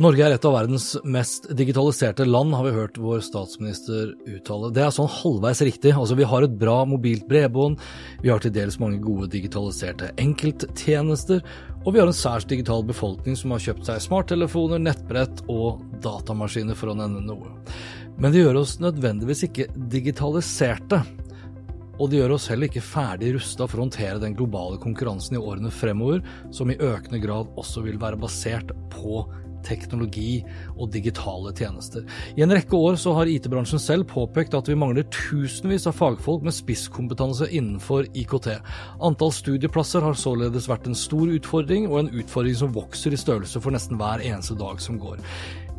Norge 0.00 0.24
er 0.24 0.32
et 0.32 0.46
av 0.48 0.54
verdens 0.54 0.86
mest 1.04 1.50
digitaliserte 1.52 2.24
land, 2.24 2.54
har 2.56 2.64
vi 2.64 2.70
hørt 2.72 2.96
vår 2.96 3.18
statsminister 3.26 4.14
uttale. 4.24 4.70
Det 4.72 4.80
er 4.80 4.94
sånn 4.96 5.10
halvveis 5.20 5.60
riktig. 5.68 5.92
Altså, 5.92 6.16
vi 6.16 6.24
har 6.24 6.46
et 6.46 6.54
bra 6.56 6.78
mobilt 6.88 7.26
bredbånd, 7.28 7.76
vi 8.22 8.30
har 8.32 8.40
til 8.40 8.54
dels 8.56 8.78
mange 8.80 9.02
gode 9.04 9.28
digitaliserte 9.34 10.08
enkelttjenester, 10.22 11.42
og 11.82 11.90
vi 11.92 12.00
har 12.00 12.08
en 12.08 12.16
særs 12.16 12.48
digital 12.48 12.86
befolkning 12.88 13.36
som 13.36 13.52
har 13.52 13.60
kjøpt 13.66 13.90
seg 13.90 14.00
smarttelefoner, 14.06 14.80
nettbrett 14.80 15.44
og 15.52 15.84
datamaskiner, 16.00 16.78
for 16.78 16.94
å 16.94 16.96
nevne 16.96 17.20
noe. 17.26 17.52
Men 18.16 18.32
det 18.32 18.46
gjør 18.46 18.62
oss 18.62 18.78
nødvendigvis 18.80 19.44
ikke 19.50 19.68
digitaliserte. 19.92 21.02
Og 22.00 22.08
det 22.08 22.22
gjør 22.22 22.38
oss 22.38 22.48
heller 22.48 22.72
ikke 22.72 22.80
ferdig 22.80 23.34
rusta 23.36 23.68
for 23.68 23.76
å 23.76 23.84
håndtere 23.84 24.24
den 24.24 24.40
globale 24.40 24.80
konkurransen 24.80 25.36
i 25.36 25.44
årene 25.44 25.68
fremover, 25.68 26.24
som 26.48 26.72
i 26.72 26.80
økende 26.80 27.20
grad 27.20 27.52
også 27.60 27.84
vil 27.84 28.00
være 28.00 28.16
basert 28.24 28.72
på 28.94 29.26
teknologi 29.66 30.42
og 30.76 30.90
digitale 30.94 31.52
tjenester. 31.56 32.06
I 32.36 32.44
en 32.44 32.54
rekke 32.54 32.76
år 32.76 32.98
så 33.00 33.14
har 33.16 33.30
IT-bransjen 33.30 33.82
selv 33.82 34.08
påpekt 34.10 34.56
at 34.58 34.68
vi 34.70 34.78
mangler 34.78 35.08
tusenvis 35.12 35.88
av 35.90 35.96
fagfolk 35.98 36.44
med 36.46 36.56
spisskompetanse 36.56 37.48
innenfor 37.50 38.08
IKT. 38.12 38.50
Antall 39.02 39.34
studieplasser 39.34 40.04
har 40.04 40.18
således 40.18 40.68
vært 40.70 40.88
en 40.90 40.98
stor 40.98 41.30
utfordring, 41.32 41.88
og 41.90 42.02
en 42.02 42.12
utfordring 42.22 42.58
som 42.58 42.74
vokser 42.74 43.14
i 43.14 43.20
størrelse 43.20 43.62
for 43.62 43.74
nesten 43.74 44.00
hver 44.00 44.24
eneste 44.24 44.58
dag 44.58 44.80
som 44.82 45.00
går. 45.02 45.22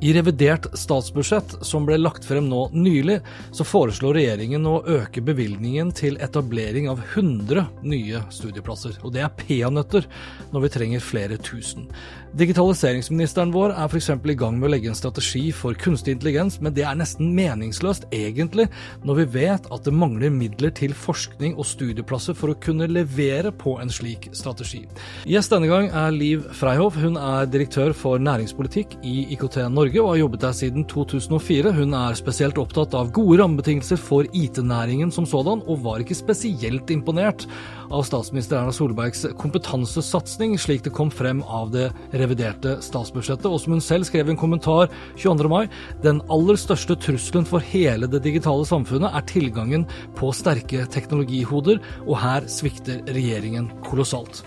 I 0.04 0.14
revidert 0.14 0.66
statsbudsjett, 0.76 1.54
som 1.62 1.86
ble 1.88 1.96
lagt 1.96 2.26
frem 2.28 2.50
nå 2.52 2.66
nylig, 2.76 3.22
så 3.56 3.64
foreslår 3.64 4.18
regjeringen 4.18 4.66
å 4.68 4.82
øke 4.98 5.22
bevilgningen 5.24 5.94
til 5.96 6.18
etablering 6.20 6.90
av 6.92 7.00
100 7.06 7.64
nye 7.88 8.20
studieplasser. 8.36 8.98
Og 9.08 9.14
det 9.16 9.24
er 9.24 9.32
peanøtter 9.40 10.10
når 10.52 10.66
vi 10.66 10.72
trenger 10.74 11.06
flere 11.06 11.38
tusen. 11.40 11.88
Digitaliseringsministeren 12.36 13.54
vår 13.54 13.76
er 13.78 13.88
f.eks. 13.88 14.10
i 14.10 14.36
gang 14.36 14.58
med 14.58 14.68
å 14.68 14.74
legge 14.74 14.90
en 14.92 14.98
strategi 14.98 15.46
for 15.56 15.78
kunstig 15.80 16.18
intelligens, 16.18 16.60
men 16.60 16.76
det 16.76 16.84
er 16.84 17.00
nesten 17.00 17.32
meningsløst 17.38 18.10
egentlig, 18.12 18.68
når 19.08 19.22
vi 19.22 19.28
vet 19.38 19.72
at 19.72 19.88
det 19.88 19.96
mangler 19.96 20.34
midler 20.34 20.74
til 20.76 20.98
forskning 20.98 21.56
og 21.56 21.70
studieplasser 21.70 22.36
for 22.36 22.52
å 22.52 22.58
kunne 22.60 22.90
levere 22.92 23.54
på 23.56 23.78
en 23.80 23.94
slik 23.94 24.28
strategi. 24.36 24.82
Gjest 25.30 25.56
denne 25.56 25.72
gang 25.72 25.88
er 25.94 26.12
Liv 26.12 26.44
Freihov. 26.58 27.00
Hun 27.00 27.22
er 27.22 27.48
direktør 27.48 27.96
for 27.96 28.20
næringspolitikk 28.20 28.98
i 29.06 29.30
IKT 29.38 29.62
Norge 29.72 29.93
og 30.02 30.14
har 30.14 30.20
jobbet 30.24 30.42
der 30.42 30.54
siden 30.58 30.86
2004. 30.90 31.72
Hun 31.76 31.94
er 31.94 32.16
spesielt 32.18 32.58
opptatt 32.58 32.96
av 32.98 33.12
gode 33.14 33.38
rammebetingelser 33.42 34.00
for 34.02 34.26
IT-næringen 34.34 35.12
som 35.14 35.28
sådan, 35.30 35.62
og 35.70 35.84
var 35.84 36.02
ikke 36.02 36.18
spesielt 36.18 36.90
imponert 36.94 37.46
av 37.94 38.06
statsminister 38.08 38.58
Erna 38.58 38.74
Solbergs 38.74 39.26
kompetansesatsing, 39.38 40.56
slik 40.62 40.86
det 40.88 40.94
kom 40.96 41.12
frem 41.14 41.44
av 41.46 41.74
det 41.76 41.90
reviderte 42.16 42.78
statsbudsjettet. 42.86 43.50
Og 43.50 43.62
som 43.62 43.76
hun 43.76 43.84
selv 43.84 44.08
skrev 44.10 44.32
i 44.32 44.34
en 44.34 44.40
kommentar 44.40 44.90
22. 45.20 45.52
mai, 45.52 45.68
den 46.06 46.24
aller 46.34 46.58
største 46.60 46.98
trusselen 46.98 47.46
for 47.50 47.64
hele 47.74 48.10
det 48.10 48.24
digitale 48.26 48.66
samfunnet 48.70 49.14
er 49.14 49.30
tilgangen 49.30 49.86
på 50.18 50.32
sterke 50.34 50.88
teknologihoder, 50.94 51.84
og 52.08 52.18
her 52.24 52.50
svikter 52.50 53.04
regjeringen 53.14 53.70
kolossalt. 53.86 54.46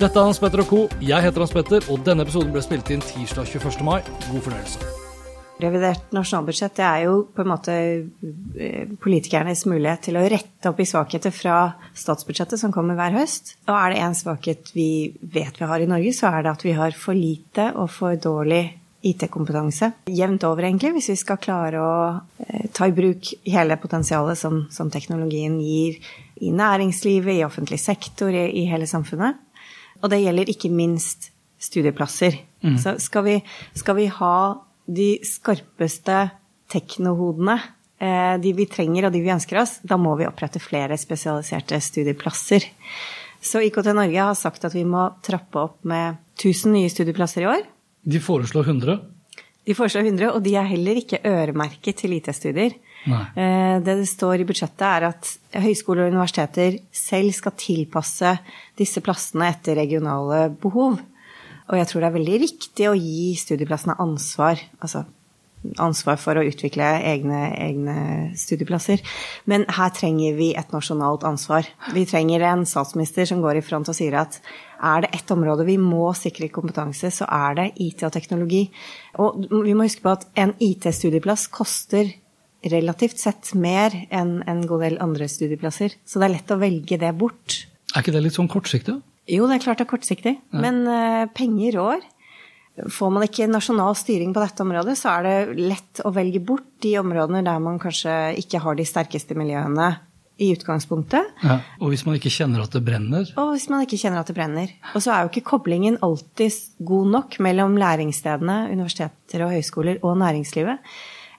Dette 0.00 0.16
er 0.16 0.30
Hans 0.30 0.38
Petter 0.40 0.62
og 0.62 0.70
co. 0.70 0.78
Jeg 1.04 1.20
heter 1.20 1.42
Hans 1.42 1.50
Petter, 1.52 1.84
og 1.92 2.00
denne 2.06 2.24
episoden 2.24 2.54
ble 2.54 2.62
spilt 2.64 2.88
inn 2.88 3.02
tirsdag 3.04 3.50
21. 3.50 3.82
mai. 3.84 3.98
God 4.30 4.44
fornøyelse. 4.46 4.86
Revidert 5.60 6.14
nasjonalbudsjett 6.16 6.78
det 6.78 6.86
er 6.86 7.02
jo 7.04 7.18
på 7.36 7.44
en 7.44 7.50
måte 7.50 7.74
eh, 7.76 8.94
politikernes 9.04 9.66
mulighet 9.68 10.06
til 10.06 10.16
å 10.16 10.22
rette 10.24 10.70
opp 10.72 10.80
i 10.80 10.86
svakheter 10.88 11.34
fra 11.36 11.58
statsbudsjettet 11.92 12.62
som 12.62 12.72
kommer 12.72 12.96
hver 12.96 13.12
høst. 13.18 13.58
Og 13.68 13.74
er 13.76 13.92
det 13.92 13.98
én 14.06 14.16
svakhet 14.16 14.72
vi 14.72 14.88
vet 15.20 15.60
vi 15.60 15.68
har 15.68 15.84
i 15.84 15.90
Norge, 15.90 16.14
så 16.16 16.32
er 16.32 16.46
det 16.46 16.54
at 16.54 16.64
vi 16.64 16.72
har 16.80 16.96
for 16.96 17.20
lite 17.20 17.68
og 17.76 17.92
for 17.92 18.16
dårlig 18.16 18.62
IT-kompetanse. 19.04 19.92
Jevnt 20.16 20.48
over, 20.48 20.64
egentlig, 20.64 20.94
hvis 20.96 21.10
vi 21.12 21.18
skal 21.26 21.42
klare 21.44 21.84
å 21.84 21.92
eh, 22.46 22.72
ta 22.72 22.88
i 22.88 22.96
bruk 22.96 23.34
hele 23.44 23.76
potensialet 23.84 24.40
som, 24.40 24.62
som 24.72 24.88
teknologien 24.88 25.60
gir 25.60 26.00
i 26.40 26.56
næringslivet, 26.56 27.36
i 27.36 27.44
offentlig 27.44 27.82
sektor, 27.84 28.32
i, 28.32 28.48
i 28.62 28.66
hele 28.72 28.88
samfunnet. 28.88 29.44
Og 30.00 30.10
det 30.12 30.22
gjelder 30.22 30.50
ikke 30.52 30.72
minst 30.72 31.30
studieplasser. 31.60 32.38
Mm. 32.64 32.76
Så 32.80 32.96
skal 33.02 33.26
vi, 33.26 33.36
skal 33.76 33.98
vi 33.98 34.06
ha 34.12 34.36
de 34.90 35.10
skarpeste 35.26 36.22
teknohodene, 36.70 37.58
eh, 38.00 38.36
de 38.40 38.54
vi 38.56 38.66
trenger 38.70 39.08
og 39.08 39.14
de 39.14 39.22
vi 39.24 39.32
ønsker 39.32 39.60
oss, 39.60 39.78
da 39.82 39.98
må 40.00 40.14
vi 40.18 40.28
opprette 40.28 40.62
flere 40.62 40.98
spesialiserte 41.00 41.80
studieplasser. 41.82 42.66
Så 43.40 43.62
IKT 43.64 43.92
Norge 43.96 44.20
har 44.20 44.36
sagt 44.36 44.66
at 44.68 44.76
vi 44.76 44.84
må 44.84 45.06
trappe 45.24 45.62
opp 45.62 45.80
med 45.88 46.20
1000 46.40 46.74
nye 46.76 46.90
studieplasser 46.92 47.46
i 47.46 47.50
år. 47.50 47.64
De 48.04 48.20
foreslår 48.20 48.68
100? 48.68 49.00
De 49.68 49.76
foreslår 49.76 50.08
100, 50.08 50.30
og 50.34 50.42
de 50.44 50.54
er 50.56 50.68
heller 50.68 51.00
ikke 51.00 51.20
øremerket 51.26 52.00
til 52.02 52.16
IT-studier. 52.16 52.76
Eh, 53.08 53.76
det 53.80 53.96
det 54.02 54.08
står 54.08 54.42
i 54.42 54.48
budsjettet, 54.48 54.86
er 54.86 55.08
at 55.08 55.30
høyskoler 55.62 56.06
og 56.06 56.14
universiteter 56.14 56.80
selv 56.92 57.32
skal 57.36 57.56
tilpasse 57.60 58.34
disse 58.78 59.00
plassene 59.04 59.48
etter 59.52 59.78
regionale 59.80 60.48
behov. 60.60 61.00
Og 61.70 61.78
jeg 61.78 61.86
tror 61.86 62.02
det 62.02 62.10
er 62.10 62.18
veldig 62.18 62.42
riktig 62.42 62.90
å 62.90 62.98
gi 62.98 63.32
studieplassene 63.38 63.98
ansvar. 64.02 64.60
Altså 64.82 65.06
ansvar 65.80 66.16
for 66.20 66.38
å 66.40 66.44
utvikle 66.46 66.86
egne, 67.04 67.40
egne, 67.60 67.96
studieplasser. 68.38 69.02
Men 69.50 69.66
her 69.76 69.92
trenger 69.94 70.38
vi 70.38 70.50
et 70.56 70.72
nasjonalt 70.72 71.26
ansvar. 71.28 71.68
Vi 71.94 72.06
trenger 72.08 72.46
en 72.48 72.64
statsminister 72.68 73.28
som 73.28 73.42
går 73.44 73.60
i 73.60 73.64
front 73.64 73.90
og 73.90 73.96
sier 73.96 74.16
at 74.22 74.40
er 74.80 75.04
det 75.04 75.12
ett 75.18 75.34
område 75.34 75.66
vi 75.68 75.76
må 75.80 76.08
sikre 76.16 76.48
kompetanse, 76.52 77.12
så 77.12 77.28
er 77.28 77.58
det 77.58 77.68
IT 77.84 78.06
og 78.08 78.14
teknologi. 78.16 78.64
Og 79.20 79.44
vi 79.52 79.76
må 79.76 79.84
huske 79.84 80.04
på 80.06 80.14
at 80.14 80.26
en 80.40 80.56
IT-studieplass 80.64 81.50
koster 81.52 82.08
relativt 82.68 83.20
sett 83.20 83.52
mer 83.56 83.94
enn 84.12 84.40
en 84.48 84.64
god 84.68 84.84
del 84.84 84.98
andre 85.02 85.28
studieplasser. 85.30 85.96
Så 86.04 86.20
det 86.20 86.28
er 86.28 86.36
lett 86.36 86.52
å 86.52 86.60
velge 86.60 86.98
det 87.00 87.12
bort. 87.16 87.62
Er 87.94 88.04
ikke 88.04 88.14
det 88.14 88.24
litt 88.26 88.36
sånn 88.36 88.50
kortsiktig? 88.50 88.98
Jo, 89.30 89.46
det 89.46 89.58
er 89.58 89.64
klart 89.64 89.80
det 89.80 89.86
er 89.86 89.92
kortsiktig, 89.92 90.34
ja. 90.38 90.60
men 90.62 90.82
uh, 90.88 91.30
penger 91.36 91.78
rår. 91.78 92.04
Får 92.90 93.10
man 93.12 93.24
ikke 93.26 93.48
nasjonal 93.50 93.96
styring 93.98 94.32
på 94.34 94.42
dette 94.42 94.64
området, 94.64 94.94
så 94.98 95.16
er 95.16 95.26
det 95.26 95.64
lett 95.70 96.00
å 96.06 96.12
velge 96.14 96.40
bort 96.42 96.68
de 96.82 96.94
områdene 97.00 97.42
der 97.46 97.58
man 97.62 97.80
kanskje 97.82 98.14
ikke 98.40 98.62
har 98.64 98.78
de 98.78 98.86
sterkeste 98.88 99.36
miljøene 99.38 99.90
i 100.40 100.48
utgangspunktet. 100.54 101.34
Ja, 101.44 101.58
og 101.82 101.92
hvis 101.92 102.06
man 102.08 102.16
ikke 102.16 102.32
kjenner 102.32 102.64
at 102.64 102.72
det 102.72 102.80
brenner? 102.86 103.28
Og 103.40 103.52
hvis 103.52 103.68
man 103.68 103.84
ikke 103.84 103.98
kjenner 104.00 104.22
at 104.22 104.30
det 104.30 104.36
brenner. 104.38 104.72
Og 104.94 105.04
så 105.04 105.12
er 105.12 105.24
jo 105.24 105.32
ikke 105.34 105.50
koblingen 105.52 105.98
alltid 106.04 106.56
god 106.88 107.10
nok 107.12 107.36
mellom 107.44 107.76
læringsstedene, 107.80 108.62
universiteter 108.72 109.44
og 109.44 109.52
høyskoler 109.52 110.00
og 110.00 110.16
næringslivet. 110.22 110.80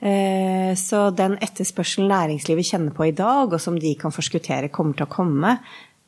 Eh, 0.02 0.72
så 0.80 1.10
den 1.14 1.38
etterspørselen 1.38 2.10
næringslivet 2.10 2.72
kjenner 2.74 2.94
på 2.96 3.10
i 3.10 3.16
dag, 3.16 3.52
og 3.54 3.62
som 3.62 3.78
de 3.80 3.94
kan 4.00 4.14
forskuttere 4.14 4.72
kommer 4.74 4.98
til 4.98 5.06
å 5.06 5.14
komme, 5.14 5.58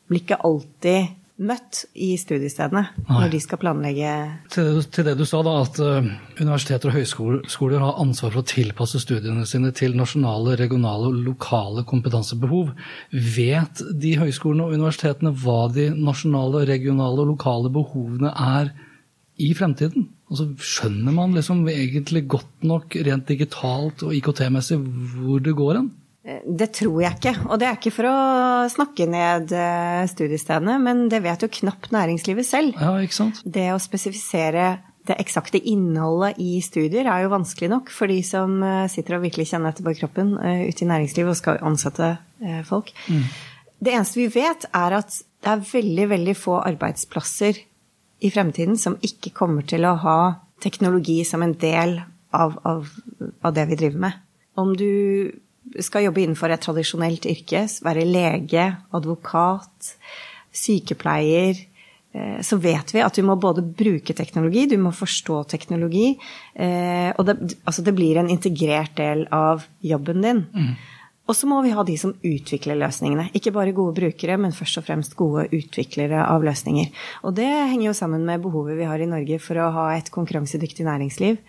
blir 0.09 0.23
ikke 0.23 0.41
alltid 0.43 1.19
møtt 1.43 1.79
i 1.97 2.11
studiestedene 2.19 2.83
Nei. 2.93 3.15
når 3.15 3.31
de 3.33 3.39
skal 3.41 3.59
planlegge 3.61 4.09
til, 4.53 4.83
til, 4.93 5.07
det 5.07 5.15
du 5.17 5.23
sa, 5.25 5.39
da, 5.45 5.55
at 5.63 5.79
uh, 5.81 6.05
universiteter 6.37 6.91
og 6.91 6.97
høyskoler 6.99 7.81
har 7.81 8.01
ansvar 8.03 8.35
for 8.35 8.43
å 8.43 8.47
tilpasse 8.47 9.01
studiene 9.01 9.45
sine 9.49 9.73
til 9.75 9.97
nasjonale, 9.97 10.55
regionale 10.61 11.09
og 11.09 11.19
lokale 11.25 11.85
kompetansebehov. 11.89 12.73
Vet 13.11 13.81
de 14.03 14.13
høyskolene 14.21 14.67
og 14.67 14.77
universitetene 14.77 15.33
hva 15.43 15.65
de 15.73 15.89
nasjonale, 15.97 16.67
regionale 16.69 17.25
og 17.25 17.33
lokale 17.33 17.73
behovene 17.73 18.33
er 18.33 18.73
i 19.41 19.49
fremtiden? 19.57 20.11
Og 20.33 20.39
så 20.39 20.47
skjønner 20.65 21.13
man 21.13 21.35
liksom 21.37 21.61
egentlig 21.69 22.23
godt 22.33 22.65
nok 22.65 22.95
rent 23.05 23.27
digitalt 23.29 24.01
og 24.01 24.15
IKT-messig 24.17 24.79
hvor 24.81 25.43
det 25.45 25.53
går 25.59 25.77
hen? 25.77 25.91
Det 26.23 26.69
tror 26.73 27.01
jeg 27.03 27.17
ikke. 27.19 27.33
Og 27.51 27.59
det 27.59 27.67
er 27.67 27.77
ikke 27.77 27.91
for 27.93 28.07
å 28.09 28.15
snakke 28.71 29.05
ned 29.11 29.51
eh, 29.53 30.05
studiestedene, 30.09 30.79
men 30.81 31.05
det 31.11 31.19
vet 31.21 31.43
jo 31.43 31.51
knapt 31.51 31.91
næringslivet 31.93 32.47
selv. 32.47 32.79
Ja, 32.79 32.95
ikke 33.03 33.19
sant? 33.19 33.43
Det 33.43 33.67
å 33.75 33.81
spesifisere 33.83 34.71
det 35.03 35.17
eksakte 35.19 35.59
innholdet 35.59 36.39
i 36.39 36.61
studier 36.63 37.09
er 37.11 37.25
jo 37.25 37.33
vanskelig 37.33 37.67
nok 37.73 37.91
for 37.91 38.09
de 38.09 38.21
som 38.25 38.55
eh, 38.63 38.87
sitter 38.89 39.19
og 39.19 39.27
virkelig 39.27 39.49
kjenner 39.51 39.75
etter 39.75 39.85
på 39.85 39.97
kroppen 39.99 40.33
ute 40.39 40.85
i 40.85 40.89
næringslivet 40.89 41.35
og 41.35 41.41
skal 41.41 41.61
ansette 41.61 42.15
folk. 42.65 42.89
Mm. 43.11 43.27
Det 43.83 43.93
eneste 43.93 44.19
vi 44.23 44.31
vet, 44.31 44.65
er 44.71 44.95
at 44.97 45.19
det 45.43 45.51
er 45.51 45.67
veldig, 45.67 46.07
veldig 46.15 46.35
få 46.39 46.57
arbeidsplasser 46.63 47.59
i 48.23 48.31
fremtiden 48.31 48.77
som 48.79 48.97
ikke 49.03 49.33
kommer 49.35 49.65
til 49.67 49.85
å 49.87 49.97
ha 50.03 50.19
teknologi 50.63 51.21
som 51.27 51.43
en 51.43 51.55
del 51.59 51.97
av, 52.33 52.55
av, 52.63 52.87
av 53.43 53.55
det 53.55 53.65
vi 53.69 53.79
driver 53.81 54.05
med. 54.05 54.21
Om 54.59 54.71
du 54.77 54.89
skal 55.83 56.07
jobbe 56.07 56.23
innenfor 56.23 56.53
et 56.53 56.63
tradisjonelt 56.63 57.27
yrke, 57.29 57.65
være 57.83 58.05
lege, 58.07 58.65
advokat, 58.95 59.93
sykepleier, 60.53 61.59
eh, 62.13 62.39
så 62.45 62.59
vet 62.61 62.93
vi 62.93 63.03
at 63.03 63.15
du 63.17 63.23
må 63.25 63.37
både 63.41 63.63
bruke 63.65 64.15
teknologi, 64.17 64.67
du 64.69 64.77
må 64.81 64.93
forstå 64.95 65.43
teknologi. 65.55 66.13
Eh, 66.53 67.09
og 67.17 67.27
det, 67.29 67.37
altså 67.63 67.85
det 67.85 67.95
blir 67.97 68.21
en 68.21 68.31
integrert 68.31 68.95
del 68.99 69.25
av 69.33 69.65
jobben 69.83 70.25
din. 70.25 70.43
Mm. 70.53 70.73
Og 71.23 71.37
så 71.39 71.47
må 71.47 71.61
vi 71.63 71.71
ha 71.71 71.85
de 71.87 71.95
som 71.99 72.11
utvikler 72.19 72.75
løsningene. 72.81 73.29
Ikke 73.37 73.53
bare 73.55 73.75
gode 73.75 73.95
brukere, 73.95 74.35
men 74.37 74.55
først 74.55 74.81
og 74.81 74.87
fremst 74.89 75.15
gode 75.19 75.47
utviklere 75.55 76.25
av 76.27 76.43
løsninger. 76.43 76.91
Og 77.23 77.37
det 77.37 77.47
henger 77.47 77.87
jo 77.89 77.97
sammen 77.97 78.25
med 78.27 78.43
behovet 78.43 78.79
vi 78.79 78.89
har 78.89 78.99
i 78.99 79.07
Norge 79.09 79.39
for 79.39 79.61
å 79.61 79.71
ha 79.77 79.89
et 79.95 80.11
konkurransedyktig 80.11 80.87
næringsliv 80.87 81.39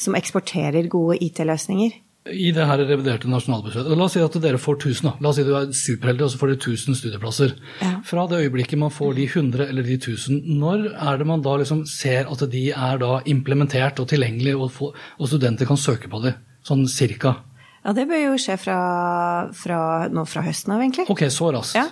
som 0.00 0.16
eksporterer 0.18 0.90
gode 0.92 1.16
IT-løsninger 1.24 1.96
i 2.30 2.52
det 2.54 2.64
her 2.68 2.78
reviderte 2.86 3.26
nasjonalbudsjettet 3.30 3.98
La 3.98 4.06
oss 4.06 4.14
si 4.14 4.20
at 4.22 4.36
dere 4.44 4.60
får 4.60 4.76
1000. 4.78 5.08
Da. 5.08 5.12
La 5.24 5.30
oss 5.32 5.38
si 5.40 5.44
du 5.46 5.52
er 5.58 5.72
superheldig, 5.74 6.22
og 6.26 6.30
så 6.30 6.38
får 6.38 6.52
dere 6.52 6.60
1000 6.60 6.98
studieplasser. 7.00 7.54
Ja. 7.82 7.96
Fra 8.06 8.26
det 8.30 8.44
øyeblikket 8.44 8.78
man 8.78 8.94
får 8.94 9.16
de 9.18 9.26
100 9.26 9.66
eller 9.66 9.86
de 9.86 9.96
1000, 9.98 10.38
når 10.60 10.86
er 10.92 11.18
det 11.18 11.26
man 11.26 11.42
da 11.42 11.56
liksom 11.58 11.82
ser 11.90 12.30
at 12.30 12.44
de 12.52 12.68
er 12.70 13.02
da 13.02 13.16
implementert 13.26 13.98
og 13.98 14.10
tilgjengelige, 14.12 14.54
og, 14.54 14.94
og 15.18 15.30
studenter 15.30 15.66
kan 15.66 15.80
søke 15.80 16.10
på 16.12 16.22
dem? 16.22 16.38
Sånn 16.62 16.86
cirka? 16.86 17.40
Ja, 17.82 17.94
det 17.96 18.06
bør 18.10 18.20
jo 18.28 18.38
skje 18.38 18.56
fra, 18.62 18.78
fra, 19.58 19.80
nå 20.12 20.24
fra 20.30 20.44
høsten 20.46 20.74
av, 20.74 20.84
egentlig. 20.84 21.08
Ok, 21.10 21.26
så 21.34 21.50
raskt. 21.54 21.78
Ja. 21.80 21.88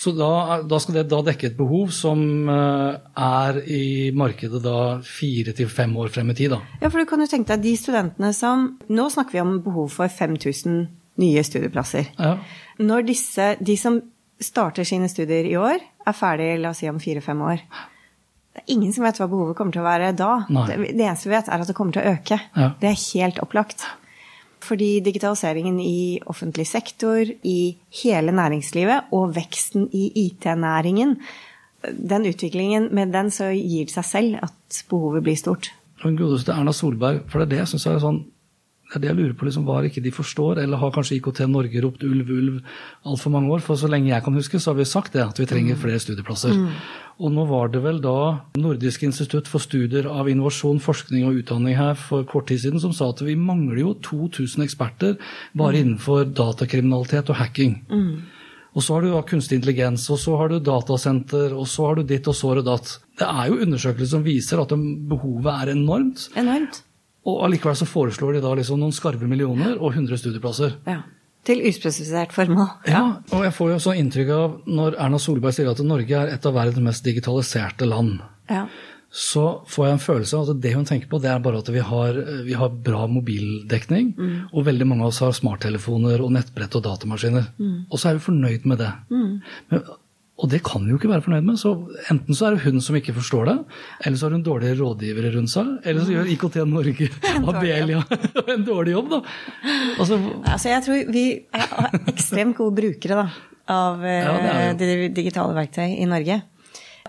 Så 0.00 0.10
da, 0.16 0.58
da, 0.66 0.78
skal 0.82 0.98
det 0.98 1.04
da 1.12 1.20
dekke 1.24 1.52
et 1.52 1.58
behov 1.58 1.92
som 1.94 2.18
uh, 2.50 2.96
er 3.14 3.60
i 3.70 4.10
markedet 4.16 4.58
da 4.64 4.98
fire 5.06 5.54
til 5.56 5.70
fem 5.70 5.94
år 6.00 6.10
frem 6.14 6.32
i 6.32 6.36
tid, 6.38 6.56
da. 6.56 6.58
Ja, 6.82 6.90
for 6.90 6.98
du 6.98 7.06
kan 7.08 7.22
jo 7.22 7.28
tenke 7.30 7.54
deg 7.54 7.62
de 7.68 7.76
studentene 7.78 8.32
som 8.34 8.66
Nå 8.90 9.06
snakker 9.12 9.36
vi 9.36 9.44
om 9.44 9.54
behov 9.64 9.92
for 9.94 10.10
5000 10.10 10.82
nye 11.22 11.44
studieplasser. 11.46 12.10
Ja. 12.18 12.36
Når 12.82 13.06
disse, 13.06 13.52
de 13.62 13.76
som 13.78 14.00
starter 14.42 14.86
sine 14.88 15.08
studier 15.08 15.46
i 15.46 15.56
år, 15.56 15.78
er 15.78 16.16
ferdig 16.16 16.56
la 16.60 16.72
oss 16.74 16.82
si 16.82 16.90
om 16.90 16.98
fire-fem 17.00 17.42
år. 17.46 17.62
Det 18.54 18.62
er 18.64 18.72
ingen 18.74 18.92
som 18.94 19.06
vet 19.06 19.18
hva 19.18 19.28
behovet 19.30 19.56
kommer 19.58 19.74
til 19.74 19.82
å 19.82 19.86
være 19.86 20.10
da. 20.18 20.32
Det, 20.50 20.78
det, 20.90 21.04
eneste 21.04 21.30
vi 21.30 21.36
vet, 21.36 21.50
er 21.50 21.62
at 21.62 21.70
det 21.70 21.76
kommer 21.78 21.94
til 21.94 22.02
å 22.02 22.16
øke. 22.16 22.40
Ja. 22.54 22.72
Det 22.80 22.90
er 22.90 22.98
helt 23.14 23.38
opplagt. 23.42 23.86
Fordi 24.64 24.98
digitaliseringen 25.04 25.78
i 25.82 26.20
offentlig 26.30 26.66
sektor, 26.70 27.20
i 27.44 27.76
hele 28.02 28.32
næringslivet 28.32 29.12
og 29.12 29.34
veksten 29.36 29.88
i 29.92 30.06
IT-næringen, 30.26 31.18
den 31.84 32.28
utviklingen, 32.30 32.88
med 32.96 33.12
den 33.12 33.30
så 33.34 33.50
gir 33.52 33.88
det 33.88 33.94
seg 33.94 34.06
selv 34.08 34.38
at 34.46 34.84
behovet 34.88 35.24
blir 35.26 35.36
stort. 35.36 35.68
Godeste 36.04 36.52
Erna 36.52 36.72
Solberg, 36.72 37.22
for 37.28 37.40
det 37.40 37.46
er 37.46 37.52
det 37.52 37.60
jeg 37.62 37.74
syns 37.74 37.86
er 37.88 38.00
sånn 38.02 38.22
det 38.94 39.00
er 39.00 39.02
det 39.02 39.10
jeg 39.10 39.18
lurer 39.18 39.38
på, 39.38 39.46
liksom, 39.48 39.64
hva 39.66 39.80
ikke 39.88 40.02
de 40.04 40.12
forstår, 40.14 40.60
eller 40.62 40.78
har 40.78 40.92
kanskje 40.94 41.16
IKT 41.18 41.40
Norge 41.50 41.80
ropt 41.82 42.04
ulv, 42.06 42.28
ulv 42.30 42.60
altfor 43.10 43.32
mange 43.34 43.50
år? 43.50 43.64
For 43.64 43.80
så 43.80 43.90
lenge 43.90 44.12
jeg 44.12 44.22
kan 44.22 44.36
huske, 44.38 44.60
så 44.62 44.70
har 44.70 44.78
vi 44.78 44.86
sagt 44.86 45.16
det, 45.16 45.24
at 45.24 45.40
vi 45.40 45.48
trenger 45.50 45.74
mm. 45.74 45.80
flere 45.82 46.02
studieplasser. 46.02 46.54
Mm. 46.54 46.68
Og 47.24 47.34
nå 47.34 47.46
var 47.50 47.70
det 47.70 47.82
vel 47.82 47.98
da 48.02 48.16
Nordisk 48.58 49.04
institutt 49.06 49.50
for 49.50 49.62
studier 49.62 50.06
av 50.10 50.30
innovasjon, 50.30 50.80
forskning 50.82 51.26
og 51.26 51.42
utdanning 51.42 51.76
her 51.78 51.98
for 51.98 52.26
kort 52.30 52.48
tid 52.50 52.62
siden 52.64 52.82
som 52.82 52.94
sa 52.94 53.10
at 53.12 53.22
vi 53.22 53.36
mangler 53.38 53.82
jo 53.82 53.92
2000 54.02 54.64
eksperter 54.66 55.18
bare 55.54 55.76
mm. 55.76 55.82
innenfor 55.82 56.30
datakriminalitet 56.30 57.30
og 57.30 57.38
hacking. 57.42 57.76
Mm. 57.90 58.14
Og 58.74 58.82
så 58.82 58.96
har 58.96 59.04
du 59.04 59.12
kunstig 59.28 59.60
intelligens, 59.60 60.08
og 60.10 60.18
så 60.18 60.34
har 60.40 60.50
du 60.50 60.56
datasenter, 60.58 61.52
og 61.54 61.68
så 61.70 61.86
har 61.86 62.00
du 62.00 62.08
ditt, 62.08 62.26
og 62.26 62.34
så 62.34 62.50
har 62.50 62.58
du 62.58 62.66
datt. 62.66 62.96
Det 63.20 63.28
er 63.28 63.50
jo 63.50 63.60
undersøkelser 63.62 64.16
som 64.16 64.24
viser 64.26 64.62
at 64.62 64.74
behovet 65.10 65.52
er 65.52 65.70
enormt. 65.76 66.26
Enormt. 66.34 66.82
Og 67.24 67.44
allikevel 67.46 67.76
så 67.78 67.88
foreslår 67.88 68.36
de 68.36 68.44
da 68.44 68.54
liksom 68.58 68.80
noen 68.80 68.94
skarve 68.94 69.28
millioner 69.28 69.76
og 69.78 69.94
100 69.94 70.20
studieplasser. 70.20 70.78
Ja. 70.88 71.02
Til 71.44 71.60
uspesifisert 71.68 72.32
formål. 72.32 72.70
Ja. 72.88 72.92
ja, 72.96 73.04
og 73.36 73.44
jeg 73.44 73.52
får 73.52 73.74
jo 73.74 73.80
sånn 73.84 74.00
inntrykk 74.00 74.32
av 74.32 74.58
når 74.64 74.96
Erna 75.04 75.20
Solberg 75.20 75.56
sier 75.56 75.68
at 75.68 75.82
Norge 75.84 76.20
er 76.20 76.32
et 76.32 76.46
av 76.48 76.56
verdens 76.56 76.84
mest 76.86 77.04
digitaliserte 77.04 77.88
land, 77.88 78.22
ja. 78.48 78.62
så 79.12 79.44
får 79.68 79.86
jeg 79.86 79.96
en 79.96 80.04
følelse 80.06 80.38
av 80.38 80.54
at 80.54 80.62
det 80.64 80.72
hun 80.72 80.88
tenker 80.88 81.10
på, 81.10 81.20
det 81.20 81.28
er 81.32 81.42
bare 81.44 81.60
at 81.60 81.68
vi 81.72 81.84
har, 81.84 82.20
vi 82.48 82.56
har 82.56 82.72
bra 82.88 83.04
mobildekning, 83.12 84.14
mm. 84.16 84.38
og 84.56 84.64
veldig 84.70 84.88
mange 84.88 85.04
av 85.04 85.12
oss 85.12 85.20
har 85.24 85.36
smarttelefoner 85.36 86.24
og 86.24 86.32
nettbrett 86.32 86.80
og 86.80 86.86
datamaskiner. 86.88 87.52
Mm. 87.60 87.76
Og 87.90 88.00
så 88.00 88.08
er 88.08 88.16
vi 88.16 88.26
fornøyd 88.30 88.64
med 88.72 88.80
det. 88.80 88.92
Mm. 89.12 89.30
Men 89.72 89.84
og 90.34 90.50
det 90.50 90.64
kan 90.66 90.82
vi 90.82 90.90
jo 90.90 90.96
ikke 90.98 91.12
være 91.12 91.22
fornøyd 91.22 91.44
med. 91.46 91.58
Så 91.60 91.70
enten 92.10 92.34
så 92.34 92.48
er 92.48 92.56
det 92.56 92.64
hun 92.64 92.82
som 92.82 92.96
ikke 92.98 93.14
forstår 93.14 93.46
det, 93.46 93.56
eller 94.02 94.18
så 94.18 94.26
har 94.26 94.34
hun 94.34 94.42
dårlige 94.46 94.78
rådgivere 94.80 95.30
rundt 95.36 95.52
seg, 95.52 95.68
eller 95.86 96.06
så 96.06 96.16
gjør 96.16 96.30
IKT 96.32 96.56
Norge 96.66 97.10
Abelia 97.52 98.00
en 98.56 98.64
dårlig 98.66 98.96
jobb, 98.96 99.12
da. 99.12 99.20
Altså, 99.94 100.18
altså, 100.42 100.72
jeg 100.72 100.86
tror 100.86 101.12
vi 101.14 101.24
er 101.54 102.00
ekstremt 102.10 102.58
gode 102.58 102.74
brukere 102.80 103.20
da, 103.20 103.28
av 103.74 104.02
ja, 104.02 104.32
eh, 104.48 104.72
de 104.80 104.90
digitale 105.14 105.54
verktøy 105.54 105.86
i 105.86 106.08
Norge. 106.10 106.40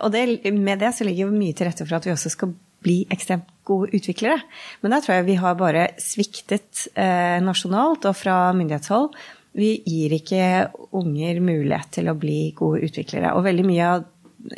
Og 0.05 0.13
det, 0.13 0.27
med 0.53 0.83
det 0.83 0.93
så 0.93 1.07
ligger 1.07 1.33
mye 1.33 1.55
til 1.55 1.69
rette 1.69 1.87
for 1.87 1.97
at 1.97 2.05
vi 2.05 2.13
også 2.13 2.29
skal 2.33 2.53
bli 2.85 2.99
ekstremt 3.09 3.49
gode 3.65 3.89
utviklere. 3.97 4.37
Men 4.83 4.93
der 4.93 5.01
tror 5.01 5.17
jeg 5.17 5.27
vi 5.31 5.39
har 5.41 5.57
bare 5.57 5.87
sviktet 5.97 6.85
eh, 6.93 7.41
nasjonalt 7.41 8.05
og 8.05 8.17
fra 8.19 8.37
myndighetshold 8.53 9.09
vi 9.55 9.69
gir 9.87 10.13
ikke 10.17 10.47
unger 10.95 11.39
mulighet 11.43 11.93
til 11.97 12.11
å 12.11 12.17
bli 12.19 12.51
gode 12.57 12.83
utviklere. 12.89 13.33
Og 13.37 13.45
veldig 13.45 13.65
mye 13.67 13.91
av 13.93 14.05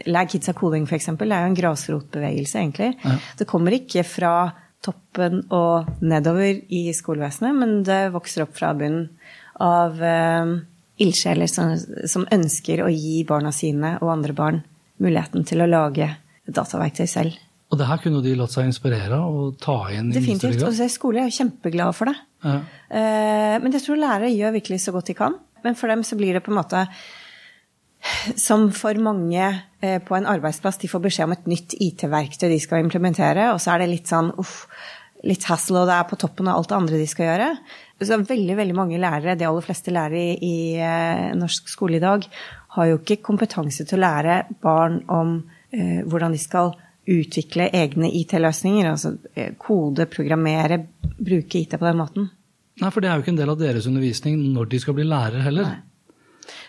Lær 0.09 0.27
Kids 0.27 0.49
of 0.51 0.57
Coding 0.57 0.87
f.eks. 0.87 1.09
er 1.13 1.35
jo 1.35 1.49
en 1.51 1.57
grasrotbevegelse, 1.57 2.59
egentlig. 2.59 2.93
Ja. 3.03 3.17
Det 3.39 3.47
kommer 3.49 3.75
ikke 3.77 4.03
fra 4.07 4.33
toppen 4.83 5.43
og 5.53 6.01
nedover 6.05 6.59
i 6.73 6.87
skolevesenet, 6.95 7.55
men 7.57 7.81
det 7.87 8.07
vokser 8.15 8.45
opp 8.45 8.55
fra 8.57 8.73
bunnen 8.77 9.07
av 9.63 9.97
uh, 10.01 10.57
ildsjeler 11.01 11.49
som, 11.49 11.73
som, 12.05 12.27
ønsker 12.33 12.83
å 12.85 12.91
gi 12.93 13.23
barna 13.27 13.53
sine 13.55 13.95
og 14.01 14.13
andre 14.13 14.35
barn 14.37 14.61
muligheten 15.01 15.45
til 15.47 15.63
å 15.63 15.69
lage 15.69 16.09
dataverktøy 16.45 17.07
selv. 17.09 17.37
Og 17.67 17.79
det 17.81 17.87
her 17.89 17.99
kunne 17.99 18.21
de 18.23 18.35
latt 18.39 18.53
seg 18.53 18.69
inspirere 18.69 19.17
og 19.27 19.57
ta 19.59 19.75
inn? 19.91 20.13
Definitivt. 20.13 20.63
Og 20.63 20.77
skole 20.91 21.23
er 21.23 21.27
jo 21.27 21.37
kjempeglade 21.41 21.95
for 21.97 22.09
det. 22.09 22.15
Ja. 22.47 22.57
Eh, 22.87 23.55
men 23.61 23.75
jeg 23.75 23.83
tror 23.83 23.99
lærere 23.99 24.33
gjør 24.33 24.57
virkelig 24.57 24.81
så 24.85 24.95
godt 24.95 25.11
de 25.11 25.17
kan. 25.17 25.37
Men 25.65 25.75
for 25.75 25.91
dem 25.91 26.03
så 26.07 26.17
blir 26.19 26.37
det 26.37 26.45
på 26.45 26.53
en 26.53 26.61
måte 26.61 26.85
som 28.37 28.69
for 28.75 28.97
mange 29.01 29.41
eh, 29.81 29.97
på 30.03 30.15
en 30.17 30.29
arbeidsplass, 30.29 30.79
de 30.81 30.91
får 30.91 31.03
beskjed 31.07 31.27
om 31.27 31.35
et 31.35 31.49
nytt 31.49 31.75
IT-verktøy 31.81 32.47
de 32.51 32.61
skal 32.61 32.83
implementere, 32.83 33.49
og 33.53 33.61
så 33.63 33.73
er 33.73 33.83
det 33.83 33.91
litt 33.91 34.11
sånn 34.11 34.31
uff, 34.39 34.61
litt 35.27 35.47
hassle, 35.49 35.81
og 35.81 35.89
det 35.89 35.97
er 35.97 36.07
på 36.09 36.19
toppen 36.21 36.49
av 36.49 36.59
alt 36.59 36.71
det 36.71 36.77
andre 36.77 37.01
de 37.01 37.09
skal 37.09 37.31
gjøre. 37.31 37.51
Så 37.97 38.19
veldig, 38.21 38.55
veldig 38.59 38.77
mange 38.77 39.01
lærere, 39.01 39.35
de 39.35 39.47
aller 39.49 39.65
fleste 39.65 39.93
lærere 39.93 40.37
i, 40.45 40.57
eh, 40.77 41.27
norsk 41.37 41.71
skole 41.73 41.97
i 41.97 42.03
dag, 42.03 42.27
har 42.77 42.91
jo 42.91 42.99
ikke 43.01 43.23
kompetanse 43.25 43.87
til 43.87 43.97
å 43.97 44.05
lære 44.05 44.41
barn 44.61 45.01
om 45.09 45.39
hvordan 45.67 46.31
de 46.31 46.39
skal 46.39 46.69
utvikle 47.11 47.65
egne 47.75 48.07
IT-løsninger, 48.21 48.87
altså 48.87 49.17
kode, 49.59 50.05
programmere, 50.07 50.77
bruke 51.17 51.59
IT 51.59 51.75
på 51.75 51.85
den 51.85 51.99
måten. 51.99 52.29
Nei, 52.77 52.89
for 52.93 53.01
det 53.01 53.09
er 53.09 53.17
jo 53.17 53.25
ikke 53.25 53.33
en 53.33 53.39
del 53.39 53.51
av 53.53 53.59
deres 53.61 53.87
undervisning 53.89 54.39
når 54.53 54.71
de 54.73 54.81
skal 54.83 54.97
bli 54.97 55.05
lærere 55.07 55.45
heller. 55.45 55.71
Nei. 55.71 55.83